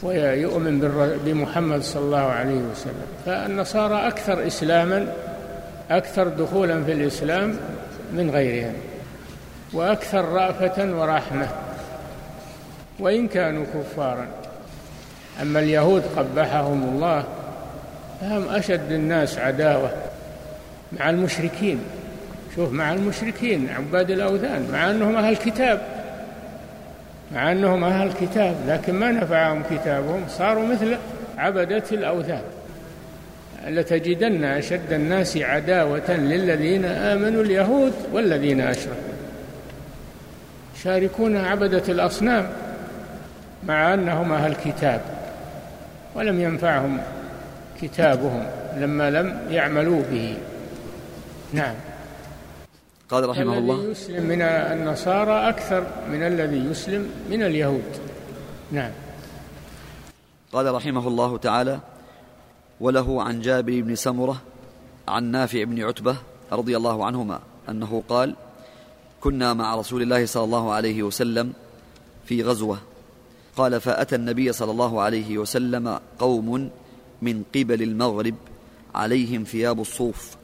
[0.02, 0.80] ويؤمن
[1.24, 3.06] بمحمد صلى الله عليه وسلم.
[3.26, 5.12] فالنصارى أكثر إسلاما
[5.90, 7.56] أكثر دخولا في الإسلام
[8.12, 8.74] من غيرهم
[9.72, 11.48] وأكثر رأفة ورحمة
[12.98, 14.26] وإن كانوا كفارا.
[15.42, 17.24] أما اليهود قبحهم الله
[18.20, 19.90] فهم أشد الناس عداوة
[20.92, 21.80] مع المشركين.
[22.56, 25.80] شوف مع المشركين عباد الأوثان مع أنهم أهل كتاب.
[27.34, 30.96] مع أنهم أهل كتاب لكن ما نفعهم كتابهم صاروا مثل
[31.38, 32.42] عبدة الأوثان.
[33.66, 39.10] لتجدن أشد الناس عداوة للذين آمنوا اليهود والذين أشركوا.
[40.76, 42.46] يشاركون عبدة الأصنام
[43.66, 45.00] مع أنهم أهل كتاب
[46.14, 46.98] ولم ينفعهم
[47.82, 50.36] كتابهم لما لم يعملوا به.
[51.52, 51.74] نعم.
[53.10, 53.74] قال رحمه الله.
[53.74, 57.90] الذي يسلم من النصارى أكثر من الذي يسلم من اليهود.
[58.72, 58.90] نعم.
[60.52, 61.80] قال رحمه الله تعالى
[62.80, 64.36] وله عن جابر بن سمرة
[65.08, 66.16] عن نافع بن عتبة
[66.52, 68.34] رضي الله عنهما أنه قال
[69.20, 71.52] كنا مع رسول الله صلى الله عليه وسلم
[72.26, 72.78] في غزوة.
[73.56, 76.70] قال فأتى النبي صلى الله عليه وسلم قوم
[77.22, 78.34] من قبل المغرب
[78.94, 80.36] عليهم ثياب الصوف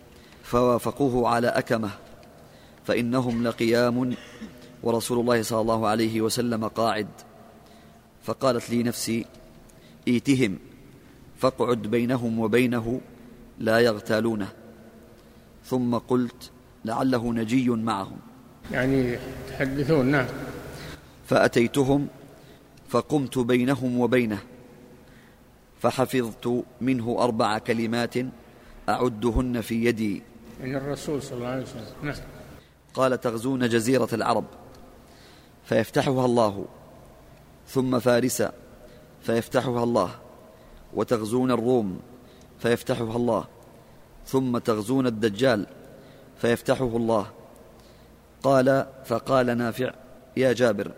[0.42, 2.06] فوافقوه على أكمة.
[2.87, 4.14] فإنهم لقيام
[4.83, 7.09] ورسول الله صلى الله عليه وسلم قاعد.
[8.25, 9.27] فقالت لي نفسي
[10.09, 10.59] إيتهم
[11.38, 13.01] فاقعد بينهم وبينه
[13.59, 14.49] لا يغتالونه.
[15.64, 16.51] ثم قلت
[16.85, 18.18] لعله نجي معهم.
[18.72, 19.18] يعني
[19.49, 20.27] تحدثون نعم.
[21.27, 22.09] فأتيتهم
[22.88, 24.38] فقمت بينهم وبينه
[25.83, 28.14] فحفظت منه أربع كلمات
[28.88, 30.22] أعدهن في يدي.
[30.61, 32.36] من يعني الرسول صلى الله عليه وسلم نعم.
[32.96, 34.44] قال تغزون جزيرة العرب.
[35.64, 36.64] فيفتحها الله.
[37.68, 38.42] ثم فارس.
[39.22, 40.11] فيفتحها الله.
[40.94, 42.00] وتغزون الروم.
[42.59, 43.44] فيفتحها الله.
[44.26, 45.66] ثم تغزون الدجال.
[46.40, 47.26] فيفتحه الله.
[48.42, 49.90] قال فقال نافع
[50.37, 50.92] يا جابر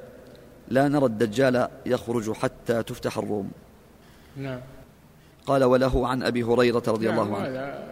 [0.69, 3.51] لا نرى الدجال يخرج حتى تفتح الروم.
[4.37, 4.61] نعم.
[5.47, 7.49] قال وله عن أبي هريرة رضي نعم الله عنه.
[7.49, 7.85] هذا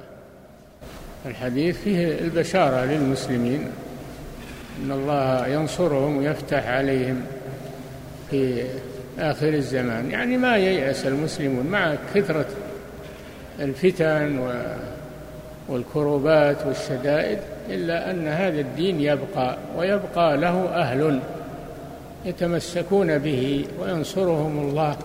[1.27, 3.73] الحديث فيه البشارة للمسلمين.
[4.85, 7.23] أن الله ينصرهم ويفتح عليهم
[8.31, 8.65] في
[9.19, 10.11] آخر الزمان.
[10.11, 12.47] يعني ما ييأس المسلمون مع كثرة
[13.61, 14.41] الفتن
[15.69, 21.21] والكروبات والشدائد إلا أن هذا الدين يبقى ويبقى له أهل
[22.25, 24.97] يتمسكون به وينصرهم الله.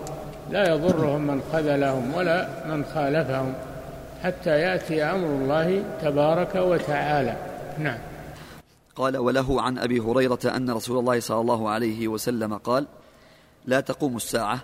[0.50, 3.52] لا يضرهم من خذلهم ولا من خالفهم
[4.24, 7.34] حتى يأتي أمر الله تبارك وتعالى.
[7.78, 7.98] نعم.
[8.96, 12.86] قال وله عن أبي هريرة أن رسول الله صلى الله عليه وسلم قال
[13.66, 14.58] لا تقوم الساعة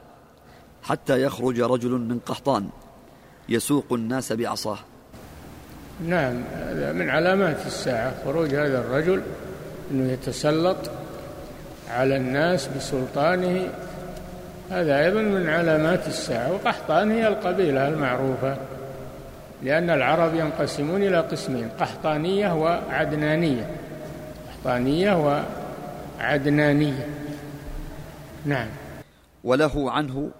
[0.82, 2.68] حتى يخرج رجل من قحطان
[3.48, 4.78] يسوق الناس بعصاه.
[6.06, 9.22] نعم هذا من علامات الساعة خروج هذا الرجل
[9.90, 10.76] إنه يتسلط
[11.90, 13.68] على الناس بسلطانه.
[14.70, 18.56] هذا أيضا من علامات الساعة وقحطان هي القبيلة المعروفة
[19.62, 23.87] لأن العرب ينقسمون إلى قسمين قحطانية وعدنانية.
[24.58, 25.42] قحطانية
[26.18, 27.06] وعدنانية.
[28.46, 28.68] نعم.
[29.44, 30.30] وله عنه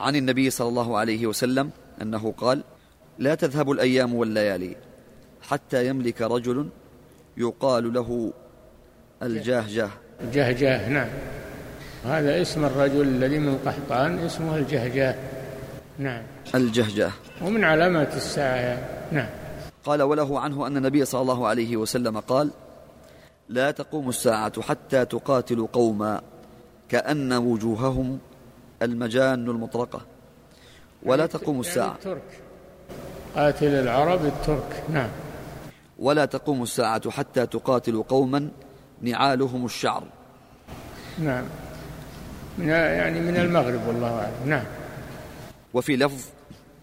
[0.00, 1.70] عن النبي صلى الله عليه وسلم
[2.02, 2.62] أنه قال
[3.18, 4.76] لا تذهب الأيام والليالي
[5.42, 6.68] حتى يملك رجل
[7.36, 8.32] يقال له
[9.22, 9.88] الجهجه.
[10.20, 11.08] الجهجاه نعم.
[12.04, 15.14] هذا اسم الرجل الذي من قحطان اسمه الجهجاه
[15.98, 16.22] نعم.
[16.54, 17.12] الجهجاه
[17.42, 18.78] ومن علامات الساعة
[19.12, 19.28] نعم.
[19.84, 22.50] قال وله عنه أن النبي صلى الله عليه وسلم قال
[23.48, 26.22] لا تقوم الساعة حتى تقاتل قوما
[26.88, 28.18] كأن وجوههم
[28.82, 30.00] المجان المطرقة.
[31.02, 31.86] ولا يعني تقوم الساعة.
[31.86, 32.40] يعني الترك.
[33.36, 35.08] قاتل العرب الترك نعم.
[35.98, 38.48] ولا تقوم الساعة حتى تقاتل قوما
[39.02, 40.04] نعالهم الشعر.
[41.18, 41.44] نعم.
[42.58, 44.48] من يعني من المغرب والله أعلم.
[44.48, 44.64] نعم.
[45.74, 46.24] وفي لفظ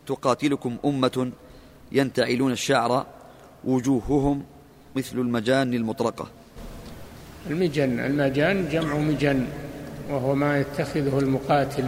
[0.07, 1.31] تقاتلكم أمة
[1.91, 3.05] ينتعلون الشعر
[3.63, 4.43] وجوههم
[4.95, 6.42] مثل المجان المطرقة.
[7.49, 9.45] المجن المجان جمع مجن
[10.09, 11.87] وهو ما يتخذه المقاتل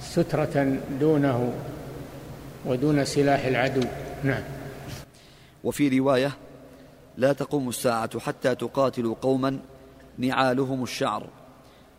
[0.00, 1.52] سترة دونه
[2.66, 3.80] ودون سلاح العدو.
[4.24, 4.42] نعم.
[5.64, 6.32] وفي رواية
[7.16, 9.58] لا تقوم الساعة حتى تقاتل قوما
[10.18, 11.26] نعالهم الشعر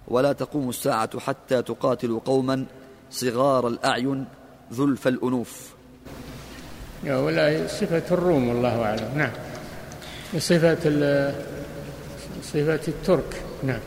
[0.08, 2.65] ولا تقوم الساعة حتى تقاتل قوما
[3.12, 4.26] صغار الأعين
[4.74, 5.74] ذلف الأنوف.
[7.08, 9.17] ولا صفة الروم والله أعلم.
[9.17, 9.32] نعم.
[10.38, 10.78] صفة
[12.43, 13.43] صفة الترك.
[13.63, 13.80] نعم.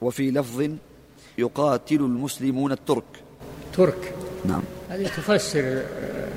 [0.00, 0.70] وفي لفظ
[1.38, 3.04] يقاتل المسلمون الترك.
[3.76, 4.14] ترك.
[4.44, 4.62] نعم.
[4.88, 5.82] هذه تفسر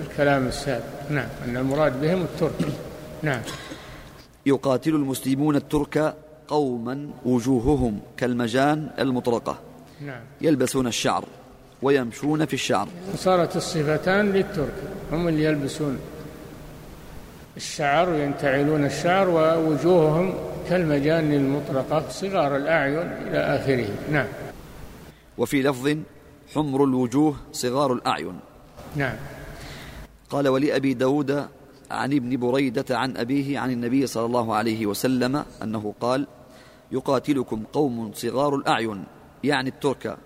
[0.01, 0.83] الكلام السابق.
[1.10, 1.29] نعم.
[1.45, 2.71] أن المراد بهم الترك.
[3.23, 3.41] نعم.
[4.45, 6.15] يقاتل المسلمون الترك
[6.47, 9.60] قوما وجوههم كالمجان المطرقة.
[10.05, 10.21] نعم.
[10.41, 11.25] يلبسون الشعر
[11.81, 12.88] ويمشون في الشعر.
[13.15, 14.73] صارت الصفتان للترك.
[15.12, 15.99] هم اللي يلبسون
[17.57, 20.33] الشعر وينتعلون الشعر ووجوههم
[20.69, 23.89] كالمجان المطرقة صغار الأعين إلى آخره.
[24.12, 24.27] نعم.
[25.38, 25.97] وفي لفظ
[26.53, 28.39] حمر الوجوه صغار الأعين.
[28.95, 29.15] نعم.
[30.30, 31.47] قال ولأبي داود
[31.91, 36.27] عن ابن بريدة عن أبيه عن النبي صلى الله عليه وسلم أنه قال
[36.91, 39.03] يقاتلكم قوم صغار الأعين
[39.43, 40.17] يعني الترك.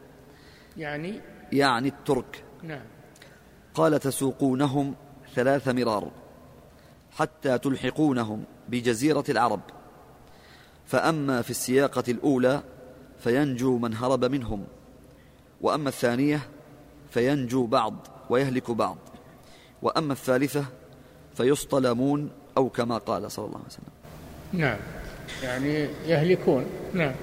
[0.77, 2.43] يعني؟ يعني الترك.
[2.63, 2.85] نعم.
[3.73, 4.95] قال تسوقونهم
[5.35, 6.11] ثلاث مرار
[7.11, 9.61] حتى تلحقونهم بجزيرة العرب.
[10.91, 12.63] فأما في السياقة الأولى
[13.23, 14.63] فينجو من هرب منهم
[15.61, 16.39] وأما الثانية
[17.11, 17.95] فينجو بعض
[18.29, 18.97] ويهلك بعض
[19.81, 20.65] وأما الثالثة
[21.35, 23.93] فيصطلمون أو كما قال صلى الله عليه وسلم.
[24.53, 24.77] نعم.
[25.43, 25.73] يعني
[26.05, 26.65] يهلكون.
[26.93, 27.15] نعم.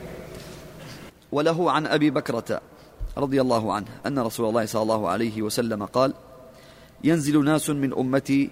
[1.32, 2.60] وله عن أبي بكرة
[3.16, 6.14] رضي الله عنه أن رسول الله صلى الله عليه وسلم قال
[7.04, 8.50] ينزل ناس من أمتي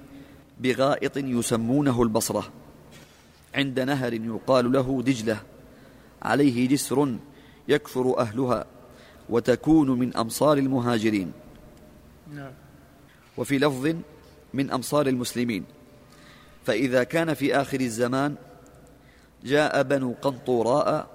[0.61, 2.65] بغائط يسمونه البصرة.
[3.57, 5.38] عند نهر يقال له دجلة
[6.23, 7.16] عليه جسر
[7.69, 8.66] يكثر أهلها
[9.29, 11.33] وتكون من أمصار المهاجرين.
[12.33, 12.53] نعم.
[13.37, 13.97] وفي لفظ
[14.55, 15.64] من أمصار المسلمين
[16.64, 18.35] فإذا كان في آخر الزمان
[19.45, 21.09] جاء بنو قنطوراء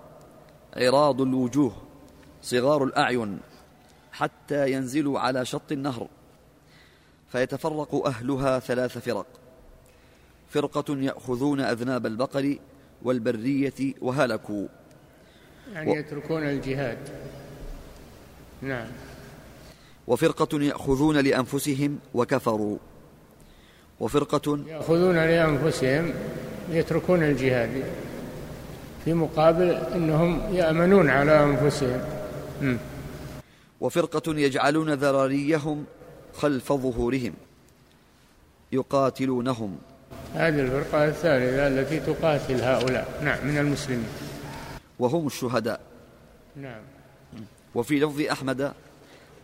[0.76, 1.76] عراض الوجوه
[2.42, 3.40] صغار الأعين
[4.12, 6.08] حتى ينزلوا على شط النهر
[7.32, 9.41] فيتفرق أهلها ثلاث فرق.
[10.52, 12.56] فرقة يأخذون أذناب البقر
[13.04, 14.68] والبرية وهلكوا.
[15.74, 16.98] يعني يتركون الجهاد.
[18.62, 18.88] نعم.
[20.08, 22.78] وفرقة يأخذون لأنفسهم وكفروا.
[24.00, 26.14] وفرقة يأخذون لأنفسهم
[26.70, 27.84] يتركون الجهاد.
[29.06, 32.02] في مقابل أنهم يأمنون على أنفسهم.
[32.62, 32.78] م.
[33.82, 35.86] وفرقة يجعلون ذراريهم
[36.34, 37.34] خلف ظهورهم
[38.72, 39.91] يقاتلونهم.
[40.34, 43.20] هذه الفرقة الثالثة التي تقاتل هؤلاء.
[43.24, 44.08] نعم من المسلمين.
[45.00, 45.80] وهم الشهداء.
[46.56, 46.82] نعم.
[47.76, 48.74] وفي لفظ أحمد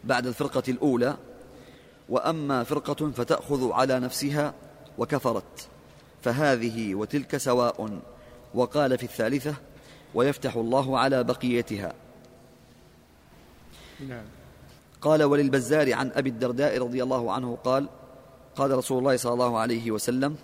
[0.04, 1.17] بعد الفرقة الأولى
[2.10, 4.54] وأما فرقة فتأخذ على نفسها
[4.97, 5.67] وكفرت.
[6.23, 8.00] فهذه وتلك سواء.
[8.54, 9.54] وقال في الثالثة
[10.13, 11.93] ويفتح الله على بقيتها.
[14.08, 14.26] نعم.
[15.02, 17.88] قال وللبزار عن أبي الدرداء رضي الله عنه قال
[18.56, 20.35] قال رسول الله صلى الله عليه وسلم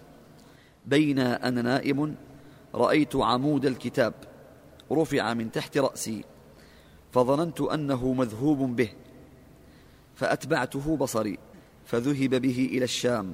[0.85, 2.15] بين أنا نائم
[2.75, 4.13] رأيت عمود الكتاب
[4.91, 6.23] رفع من تحت رأسي
[7.11, 8.89] فظننت أنه مذهوب به
[10.15, 11.37] فأتبعته بصري
[11.85, 13.33] فذهب به إلى الشام.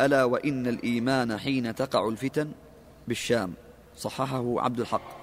[0.00, 2.50] ألا وإن الإيمان حين تقع الفتن
[3.08, 3.52] بالشام
[3.96, 5.18] صححه عبد الحق.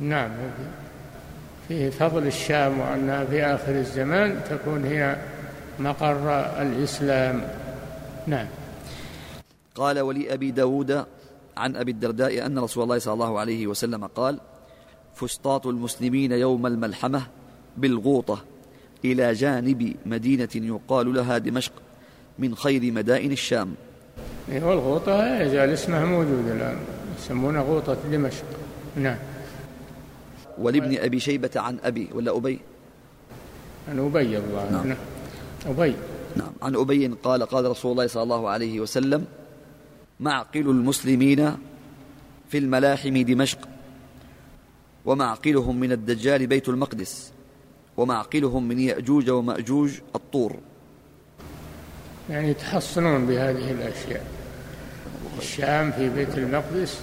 [0.00, 0.30] نعم
[1.68, 5.16] فيه فضل الشام وأنها في آخر الزمان تكون هي
[5.78, 6.30] مقر
[6.62, 7.48] الإسلام.
[8.26, 8.46] نعم.
[9.74, 11.04] قال ولأبي داود
[11.56, 14.38] عن أبي الدرداء أن رسول الله صلى الله عليه وسلم قال
[15.14, 17.22] فسطاط المسلمين يوم الملحمة
[17.76, 18.44] بالغوطة
[19.04, 21.72] إلى جانب مدينة يقال لها دمشق
[22.38, 23.74] من خير مدائن الشام.
[24.52, 26.76] والغوطة يزال اسمها موجود الآن
[27.18, 28.44] يسمونها غوطة دمشق.
[28.96, 29.16] نعم.
[30.58, 32.58] ولابن أبي شيبة عن أبي ولا أبي؟
[33.88, 34.70] عن أبي الله.
[34.72, 34.88] نعم.
[34.88, 34.98] نعم.
[35.66, 35.94] أبي.
[36.36, 36.52] نعم.
[36.62, 39.24] عن أبي قال قال رسول الله صلى الله عليه وسلم
[40.22, 41.56] معقل المسلمين
[42.48, 43.58] في الملاحم دمشق
[45.04, 47.32] ومعقلهم من الدجال بيت المقدس
[47.96, 50.56] ومعقلهم من يأجوج ومأجوج الطور.
[52.30, 54.26] يعني يتحصنون بهذه الأشياء.
[55.38, 57.00] الشام في بيت المقدس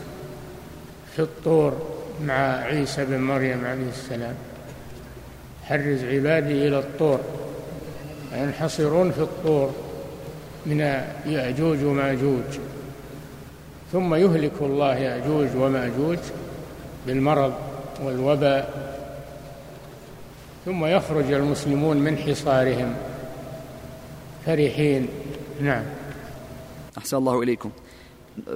[1.15, 1.78] في الطور
[2.26, 4.36] مع عيسى بن مريم عليه السلام.
[5.63, 7.20] حرز عبادي إلى الطور.
[8.34, 9.74] ينحصرون في الطور
[10.65, 10.80] من
[11.26, 12.59] يأجوج ومأجوج.
[13.92, 16.18] ثم يهلك الله يأجوج ومأجوج
[17.08, 17.54] بالمرض
[18.02, 18.90] والوباء
[20.66, 22.96] ثم يخرج المسلمون من حصارهم.
[24.46, 25.08] فرحين.
[25.62, 25.84] نعم.
[26.98, 27.72] أحسن الله إليكم.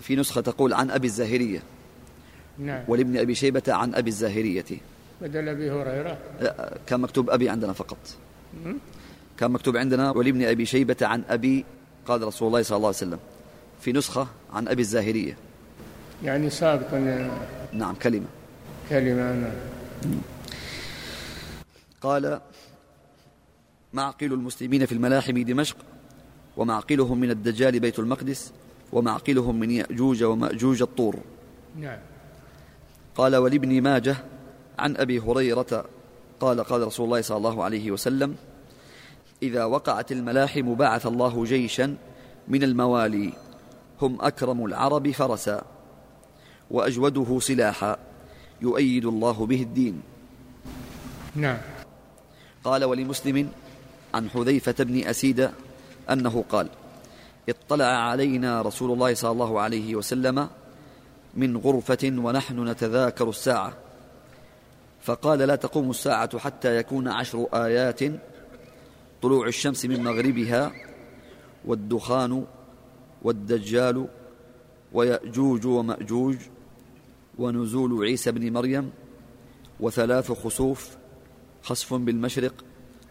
[0.01, 1.59] في نسخة تقول عن أبي الزاهرية.
[2.57, 2.83] نعم.
[2.87, 4.65] ولابن أبي شيبة عن أبي الزاهرية.
[5.21, 6.17] بدل أبي هريرة.
[6.87, 7.97] كان مكتوب أبي عندنا فقط.
[9.37, 11.65] كان مكتوب عندنا ولابن أبي شيبة عن أبي
[12.05, 13.19] قال رسول الله صلى الله عليه وسلم.
[13.83, 15.37] في نسخة عن أبي الزاهرية.
[16.23, 17.29] يعني سابقا
[17.73, 18.25] نعم كلمة.
[18.89, 19.51] كلمة نعم.
[22.01, 22.41] قال
[23.93, 25.77] معقل المسلمين في الملاحم دمشق
[26.57, 28.51] ومعقلهم من الدجال بيت المقدس
[28.91, 31.19] ومعقلهم من يأجوج ومأجوج الطور.
[31.79, 31.99] نعم.
[33.15, 34.15] قال ولابن ماجه
[34.79, 35.85] عن أبي هريرة
[36.39, 38.35] قال قال رسول الله صلى الله عليه وسلم
[39.43, 41.95] إذا وقعت الملاحم بعث الله جيشا
[42.47, 43.33] من الموالي
[44.03, 45.61] هم أكرم العرب فرسا.
[46.71, 47.97] وأجوده سلاحا
[48.61, 50.01] يؤيد الله به الدين.
[51.35, 51.57] نعم.
[52.63, 53.49] قال ولمسلم
[54.13, 55.49] عن حذيفة بن أسيد
[56.09, 56.69] أنه قال
[57.49, 60.47] اطلع علينا رسول الله صلى الله عليه وسلم
[61.33, 63.73] من غرفة ونحن نتذاكر الساعة.
[65.01, 67.99] فقال لا تقوم الساعة حتى يكون عشر آيات
[69.21, 70.71] طلوع الشمس من مغربها
[71.65, 72.45] والدخان
[73.23, 74.07] والدجال
[74.93, 76.37] ويأجوج ومأجوج
[77.39, 78.91] ونزول عيسى بن مريم
[79.79, 80.97] وثلاث خسوف
[81.63, 82.53] خسف بالمشرق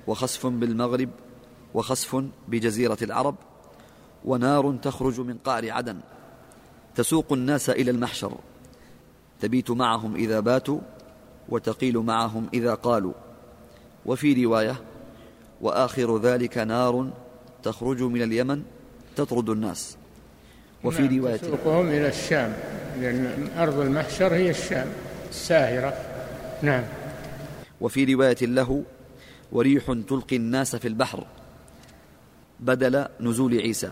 [0.06, 1.08] وخسف بالمغرب
[1.74, 3.34] وخسف بجزيرة العرب
[4.24, 6.00] ونار تخرج من قعر عدن.
[6.94, 8.32] تسوق الناس إلى المحشر.
[9.40, 10.80] تبيت معهم إذا باتوا
[11.48, 13.12] وتقيل معهم إذا قالوا.
[14.06, 14.76] وفي رواية
[15.60, 17.10] وآخر ذلك نار
[17.62, 18.62] تخرج من اليمن
[19.16, 19.96] تطرد الناس.
[20.84, 21.36] وفي نعم رواية.
[21.36, 22.52] تسوقهم إلى الشام
[23.00, 24.86] لأن أرض المحشر هي الشام
[25.30, 25.94] الساهرة.
[26.62, 26.84] نعم.
[27.80, 28.82] وفي رواية له
[29.52, 31.26] وريح تلقي الناس في البحر
[32.60, 33.90] بدل نزول عيسى.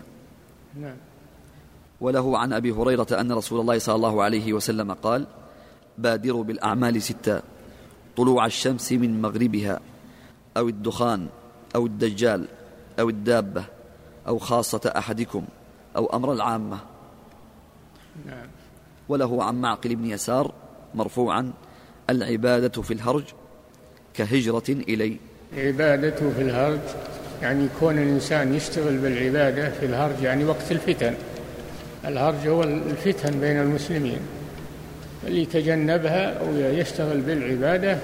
[0.81, 0.95] نعم.
[2.01, 5.27] وله عن أبي هريرة أن رسول الله صلى الله عليه وسلم قال
[5.97, 7.41] بادروا بالأعمال ستا
[8.17, 9.79] طلوع الشمس من مغربها
[10.57, 11.27] أو الدخان
[11.75, 12.47] أو الدجال
[12.99, 13.63] أو الدابة
[14.27, 15.45] أو خاصة أحدكم
[15.95, 16.77] أو أمر العامة.
[18.25, 18.47] نعم.
[19.09, 20.51] وله عن معقل بن يسار
[20.95, 21.53] مرفوعا
[22.09, 23.23] العبادة في الهرج
[24.13, 25.17] كهجرة إلي.
[25.57, 26.79] عبادته في الهرج
[27.41, 31.13] يعني كون الإنسان يشتغل بالعبادة في الهرج يعني وقت الفتن.
[32.05, 34.19] الهرج هو الفتن بين المسلمين.
[35.27, 37.97] اللي يتجنبها أو يشتغل بالعبادة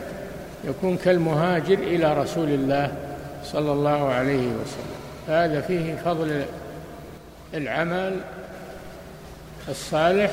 [0.68, 2.98] يكون كالمهاجر إلى رسول الله
[3.44, 4.98] صلى الله عليه وسلم.
[5.28, 6.46] هذا فيه فضل
[7.54, 8.22] العمل
[9.70, 10.32] الصالح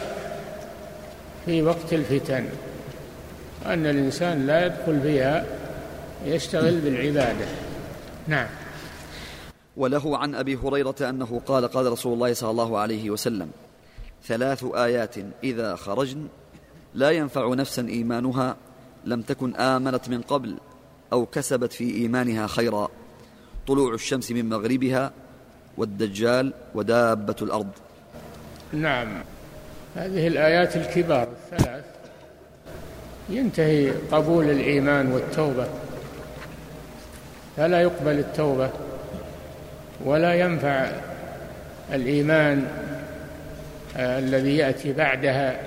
[1.46, 2.48] في وقت الفتن
[3.66, 5.46] أن الإنسان لا يدخل فيها
[6.24, 7.46] يشتغل بالعبادة.
[8.28, 8.46] نعم.
[9.76, 13.50] وله عن أبي هريرة أنه قال قال رسول الله صلى الله عليه وسلم
[14.24, 16.26] ثلاث آيات إذا خرجن
[16.94, 18.56] لا ينفع نفسا إيمانها
[19.04, 20.56] لم تكن آمنت من قبل
[21.12, 22.88] أو كسبت في إيمانها خيرا.
[23.66, 25.12] طلوع الشمس من مغربها
[25.76, 27.70] والدجال ودابة الأرض.
[28.72, 29.08] نعم.
[29.96, 31.84] هذه الآيات الكبار الثلاث
[33.28, 35.66] ينتهي قبول الإيمان والتوبة.
[37.56, 38.70] فلا يقبل التوبة
[40.04, 40.90] ولا ينفع
[41.92, 42.66] الإيمان
[43.96, 45.60] آه، الذي يأتي بعدها.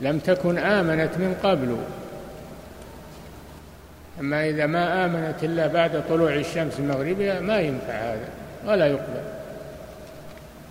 [0.00, 1.76] لم تكن آمنت من قبل.
[4.20, 8.41] أما إذا ما آمنت إلا بعد طلوع الشمس مغربها ما ينفع هذا.
[8.66, 9.22] ولا يقبل.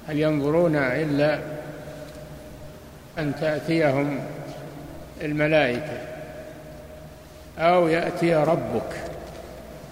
[0.07, 1.39] هل ينظرون إلا
[3.19, 4.19] أن تأتيهم
[5.21, 5.97] الملائكة
[7.59, 8.95] أو يأتي ربك؟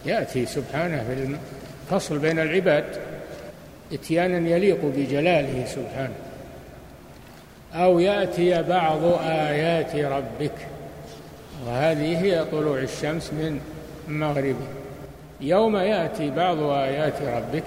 [0.05, 1.35] يأتي سبحانه في
[1.91, 2.85] الفصل بين العباد.
[3.93, 6.15] إتيانا يليق بجلاله سبحانه.
[7.73, 10.55] أو يأتي بعض آيات ربك.
[11.67, 13.61] وهذه هي طلوع الشمس من
[14.07, 14.67] مغربه.
[15.41, 17.63] يوم يأتي بعض آيات ربك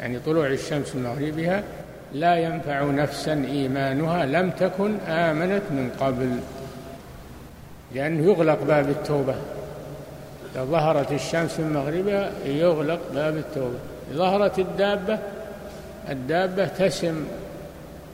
[0.00, 1.62] يعني طلوع الشمس من مغربها
[2.12, 6.36] لا ينفع نفسا إيمانها لم تكن آمنت من قبل.
[7.94, 9.34] لأنه يغلق باب التوبة.
[10.54, 13.78] إذا ظهرت الشمس من مغربها يغلق باب التوبة.
[14.12, 15.18] ظهرت الدابة
[16.10, 17.24] الدابة تسم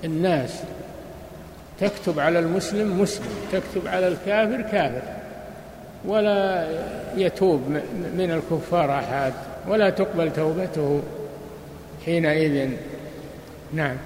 [0.05, 0.63] الناس.
[1.81, 5.03] تكتب على المسلم مسلم تكتب على الكافر كافر.
[6.05, 6.69] ولا
[7.17, 7.61] يتوب
[8.17, 9.33] من الكفار أحد
[9.69, 11.03] ولا تقبل توبته.
[12.05, 12.71] حينئذ.
[13.73, 13.97] نعم.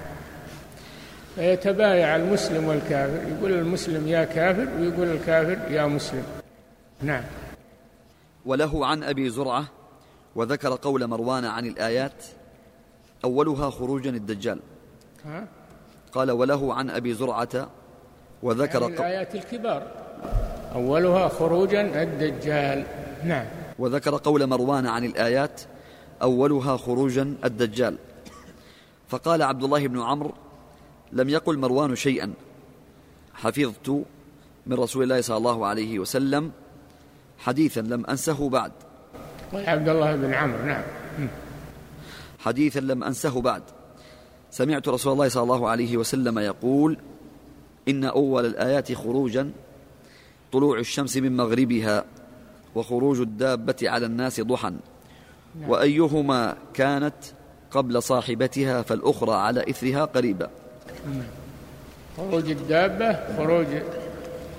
[1.35, 3.19] فيتبايع المسلم والكافر.
[3.37, 6.23] يقول المسلم يا كافر ويقول الكافر يا مسلم.
[7.01, 7.23] نعم.
[8.45, 9.65] وله عن أبي زرعة
[10.35, 12.23] وذكر قول مروان عن الآيات
[13.23, 14.59] أولها خروجا الدجال.
[15.25, 15.47] ها؟
[16.13, 17.69] قال وله عن أبي زرعة
[18.43, 19.87] وذكر يعني الآيات الكبار.
[20.75, 22.83] أولها خروجا الدجال.
[23.23, 23.45] نعم.
[23.79, 25.61] وذكر قول مروان عن الآيات
[26.21, 27.97] أولها خروجا الدجال.
[29.07, 30.33] فقال عبد الله بن عمرو
[31.11, 32.33] لم يقل مروان شيئا.
[33.33, 33.89] حفظت
[34.67, 36.51] من رسول الله صلى الله عليه وسلم
[37.37, 38.71] حديثا لم أنسه بعد.
[39.53, 40.83] عبد الله بن عمرو نعم.
[42.39, 43.63] حديثا لم أنسه بعد.
[44.51, 46.97] سمعت رسول الله صلى الله عليه وسلم يقول
[47.87, 49.51] إن أول الآيات خروجا
[50.51, 52.05] طلوع الشمس من مغربها
[52.75, 54.73] وخروج الدابة على الناس ضحى.
[55.67, 57.13] وأيهما كانت
[57.71, 60.49] قبل صاحبتها فالأخرى على إثرها قريبا
[61.05, 61.23] نعم.
[62.17, 63.67] خروج الدابة خروج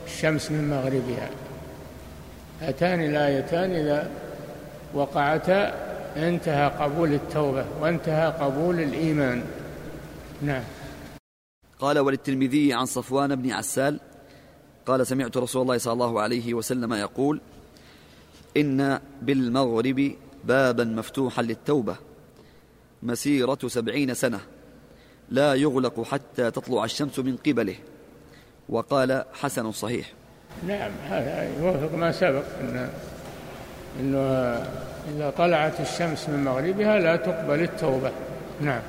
[0.07, 1.31] الشمس من مغربها.
[2.61, 4.11] هاتان الآيتان إذا
[4.95, 5.75] وقعتا
[6.17, 9.43] انتهى قبول التوبة وانتهى قبول الإيمان.
[10.43, 10.63] نعم.
[11.79, 14.01] قال وللترمذي عن صفوان بن عسال
[14.87, 17.41] قال سمعت رسول الله صلى الله عليه وسلم يقول
[18.57, 20.15] إن بالمغرب
[20.45, 21.97] بابا مفتوحا للتوبة.
[23.03, 24.41] مسيرة سبعين سنة.
[25.29, 27.77] لا يغلق حتى تطلع الشمس من قبله.
[28.69, 30.13] وقال حسن صحيح.
[30.67, 32.91] نعم هذا يوافق ما سبق أن
[34.01, 34.19] أنه
[35.17, 38.13] إذا طلعت الشمس من مغربها لا تقبل التوبة.
[38.61, 38.83] نعم.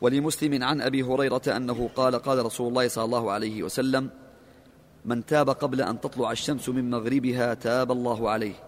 [0.00, 4.10] ولمسلم عن أبي هريرة أنه قال قال رسول الله صلى الله عليه وسلم
[5.04, 8.67] من تاب قبل أن تطلع الشمس من مغربها تاب الله عليه.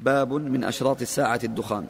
[0.00, 1.86] باب من أشراط الساعة الدخان.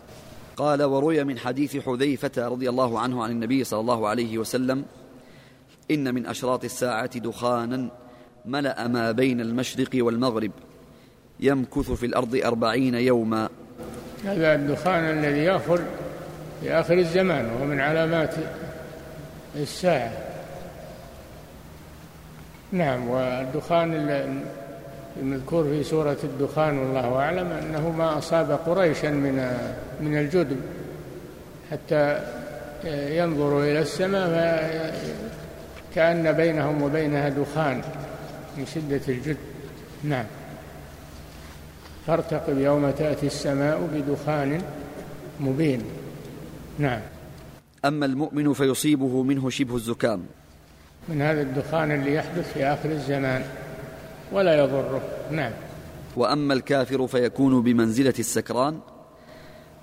[0.56, 4.84] قال وروي من حديث حذيفة رضي الله عنه عن النبي صلى الله عليه وسلم
[5.90, 7.88] إن من أشراط الساعة دخانا
[8.44, 10.50] ملأ ما بين المشرق والمغرب
[11.40, 13.48] يمكث في الأرض أربعين يوما.
[14.24, 15.80] هذا الدخان الذي يأخذ
[16.60, 18.34] في آخر الزمان وهو من علامات
[19.56, 20.12] الساعة.
[22.72, 23.94] نعم والدخان
[25.20, 29.56] المذكور في سورة الدخان والله أعلم أنه ما أصاب قريشا من
[30.00, 30.60] من الجدب
[31.70, 32.20] حتى
[32.84, 34.94] ينظروا إلى السماء
[35.94, 37.82] كأن بينهم وبينها دخان
[38.58, 39.36] من شدة الجد.
[40.04, 40.24] نعم.
[42.06, 44.62] فارتقب يوم تأتي السماء بدخان
[45.40, 45.82] مبين.
[46.78, 47.00] نعم.
[47.84, 50.22] أما المؤمن فيصيبه منه شبه الزكام.
[51.08, 53.44] من هذا الدخان اللي يحدث في آخر الزمان.
[54.32, 55.00] ولا يضره.
[55.30, 55.52] نعم.
[56.16, 58.80] وأما الكافر فيكون بمنزلة السكران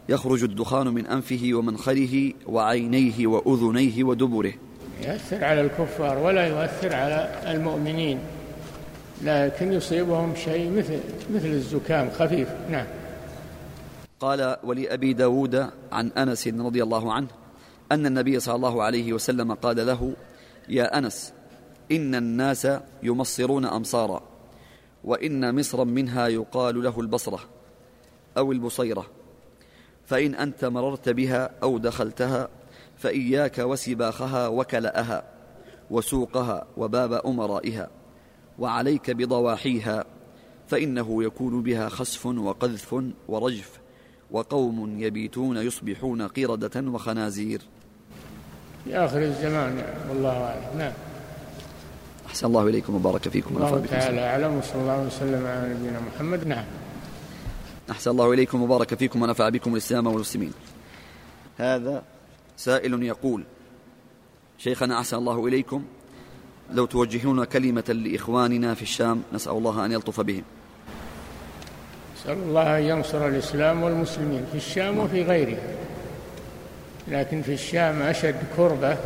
[0.09, 4.53] يخرج الدخان من أنفه ومنخره وعينيه وأذنيه ودبره.
[5.01, 8.19] يؤثر على الكفار ولا يؤثر على المؤمنين
[9.23, 10.99] لكن يصيبهم شيء مثل
[11.33, 12.49] مثل الزكام خفيف.
[12.69, 12.85] نعم.
[14.19, 17.27] قال ولأبي داود عن أنس رضي الله عنه
[17.91, 20.13] أن النبي صلى الله عليه وسلم قال له
[20.69, 21.33] يا أنس
[21.91, 22.67] إن الناس
[23.03, 24.32] يمصرون أمصارا.
[25.03, 27.39] وإن مصرا منها يقال له البصرة
[28.37, 29.05] أو البصيرة.
[30.05, 32.49] فإن أنت مررت بها أو دخلتها
[32.97, 35.23] فإياك وسباخها وكلأها
[35.91, 37.89] وسوقها وباب أمرائها
[38.59, 40.05] وعليك بضواحيها
[40.67, 42.95] فإنه يكون بها خسف وقذف
[43.27, 43.79] ورجف
[44.31, 47.61] وقوم يبيتون يصبحون قردة وخنازير.
[48.83, 50.77] في آخر الزمان والله أعلم.
[50.77, 50.93] نعم.
[52.33, 56.47] أحسن الله إليكم وبارك فيكم الله تعالى أعلم وصلى الله وسلم على نبينا محمد.
[56.47, 56.65] نعم.
[57.91, 60.53] أحسن الله إليكم وبارك فيكم ونفع بكم الإسلام والمسلمين.
[61.57, 62.03] هذا
[62.57, 63.43] سائل يقول
[64.57, 65.83] شيخنا أحسن الله إليكم.
[66.71, 70.43] لو توجهون كلمة لإخواننا في الشام نسأل الله أن يلطف بهم.
[72.17, 75.67] نسأل الله أن ينصر الإسلام والمسلمين في الشام وفي غيرها.
[77.07, 78.97] لكن في الشام أشد كربة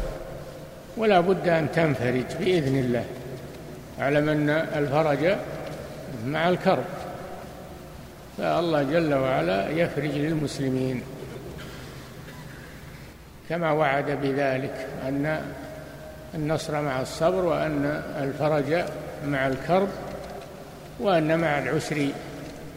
[0.98, 3.06] ولا بد أن تنفرج بإذن الله.
[4.00, 5.38] أعلم أن الفرج
[6.26, 6.86] مع الكرب.
[8.38, 11.02] فالله جل وعلا يفرج للمسلمين.
[13.50, 15.54] كما وعد بذلك أن
[16.36, 17.86] النصر مع الصبر وأن
[18.20, 18.86] الفرج
[19.26, 19.90] مع الكرب
[21.00, 22.10] وأن مع العسر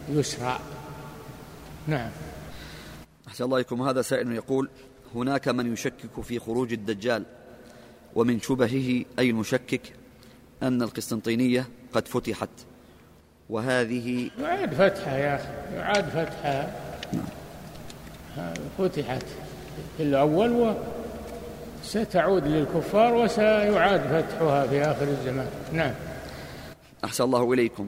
[0.09, 0.59] يسرا.
[1.87, 2.09] نعم.
[3.27, 3.81] أحسن الله إليكم.
[3.81, 4.69] هذا سائل يقول
[5.15, 7.23] هناك من يشكك في خروج الدجال
[8.15, 9.81] ومن شبهه أي المشكك
[10.63, 12.49] أن القسطنطينية قد فتحت.
[13.49, 16.73] وهذه يعاد فتحها يا أخي يعاد فتحها
[18.77, 19.25] فتحت
[19.97, 20.75] في الأول
[21.83, 25.47] وستعود للكفار وسيعاد فتحها في آخر الزمان.
[25.73, 25.93] نعم.
[27.03, 27.87] أحسن الله إليكم.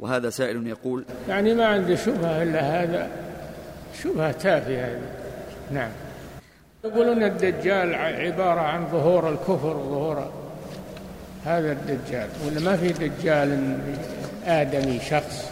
[0.00, 3.10] وهذا سائل يقول يعني ما عنده شبهة إلا هذا
[4.02, 4.98] شبهة تافهة
[5.70, 5.90] نعم.
[6.84, 10.32] يقولون الدجال عبارة عن ظهور الكفر وظهور
[11.44, 13.78] هذا الدجال ولا ما في دجال
[14.46, 15.50] آدمي شخص؟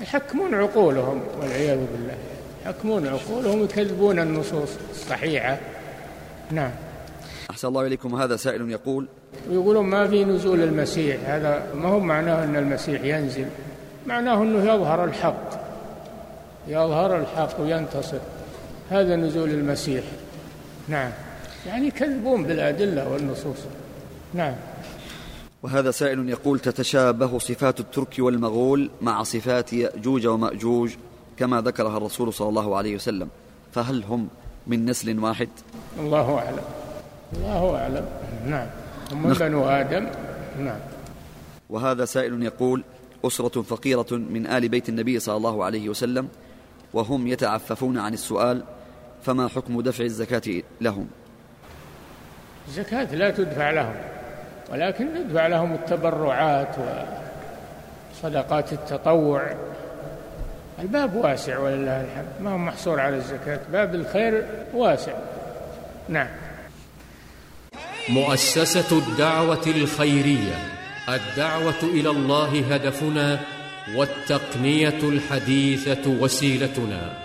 [0.00, 2.14] يحكمون عقولهم والعياذ بالله.
[2.64, 5.58] يحكمون عقولهم يكذبون النصوص الصحيحة.
[6.50, 6.70] نعم.
[7.50, 8.14] أحسن الله إليكم.
[8.14, 9.06] هذا سائل يقول
[9.50, 11.16] ويقولون ما في نزول المسيح.
[11.26, 13.46] هذا ما هو معناه أن المسيح ينزل؟
[14.06, 15.64] معناه أنه يظهر الحق.
[16.68, 18.18] يظهر الحق وينتصر.
[18.90, 20.04] هذا نزول المسيح.
[20.88, 21.10] نعم.
[21.66, 23.58] يعني يكذبون بالأدلة والنصوص.
[24.34, 24.54] نعم.
[25.62, 30.90] وهذا سائل يقول تتشابه صفات الترك والمغول مع صفات يأجوج ومأجوج
[31.36, 33.28] كما ذكرها الرسول صلى الله عليه وسلم.
[33.72, 34.28] فهل هم
[34.66, 35.48] من نسل واحد؟
[35.98, 36.64] الله أعلم.
[37.36, 38.06] الله أعلم.
[38.46, 38.66] نعم.
[39.12, 39.38] هم نخ...
[39.38, 40.06] بنو آدم.
[40.58, 40.78] نعم.
[41.70, 42.84] وهذا سائل يقول
[43.24, 46.28] أسرة فقيرة من آل بيت النبي صلى الله عليه وسلم
[46.92, 48.64] وهم يتعففون عن السؤال
[49.22, 51.06] فما حكم دفع الزكاة لهم؟
[52.68, 53.94] الزكاة لا تدفع لهم.
[54.72, 56.76] ولكن ندفع لهم التبرعات
[58.12, 59.54] وصدقات التطوع.
[60.78, 62.28] الباب واسع ولله الحمد.
[62.40, 63.60] ما هو محصور على الزكاة.
[63.72, 65.12] باب الخير واسع.
[66.08, 66.28] نعم.
[68.08, 70.54] مؤسسة الدعوة الخيرية.
[71.08, 73.38] الدعوة إلى الله هدفنا
[73.96, 77.23] والتقنية الحديثة وسيلتنا.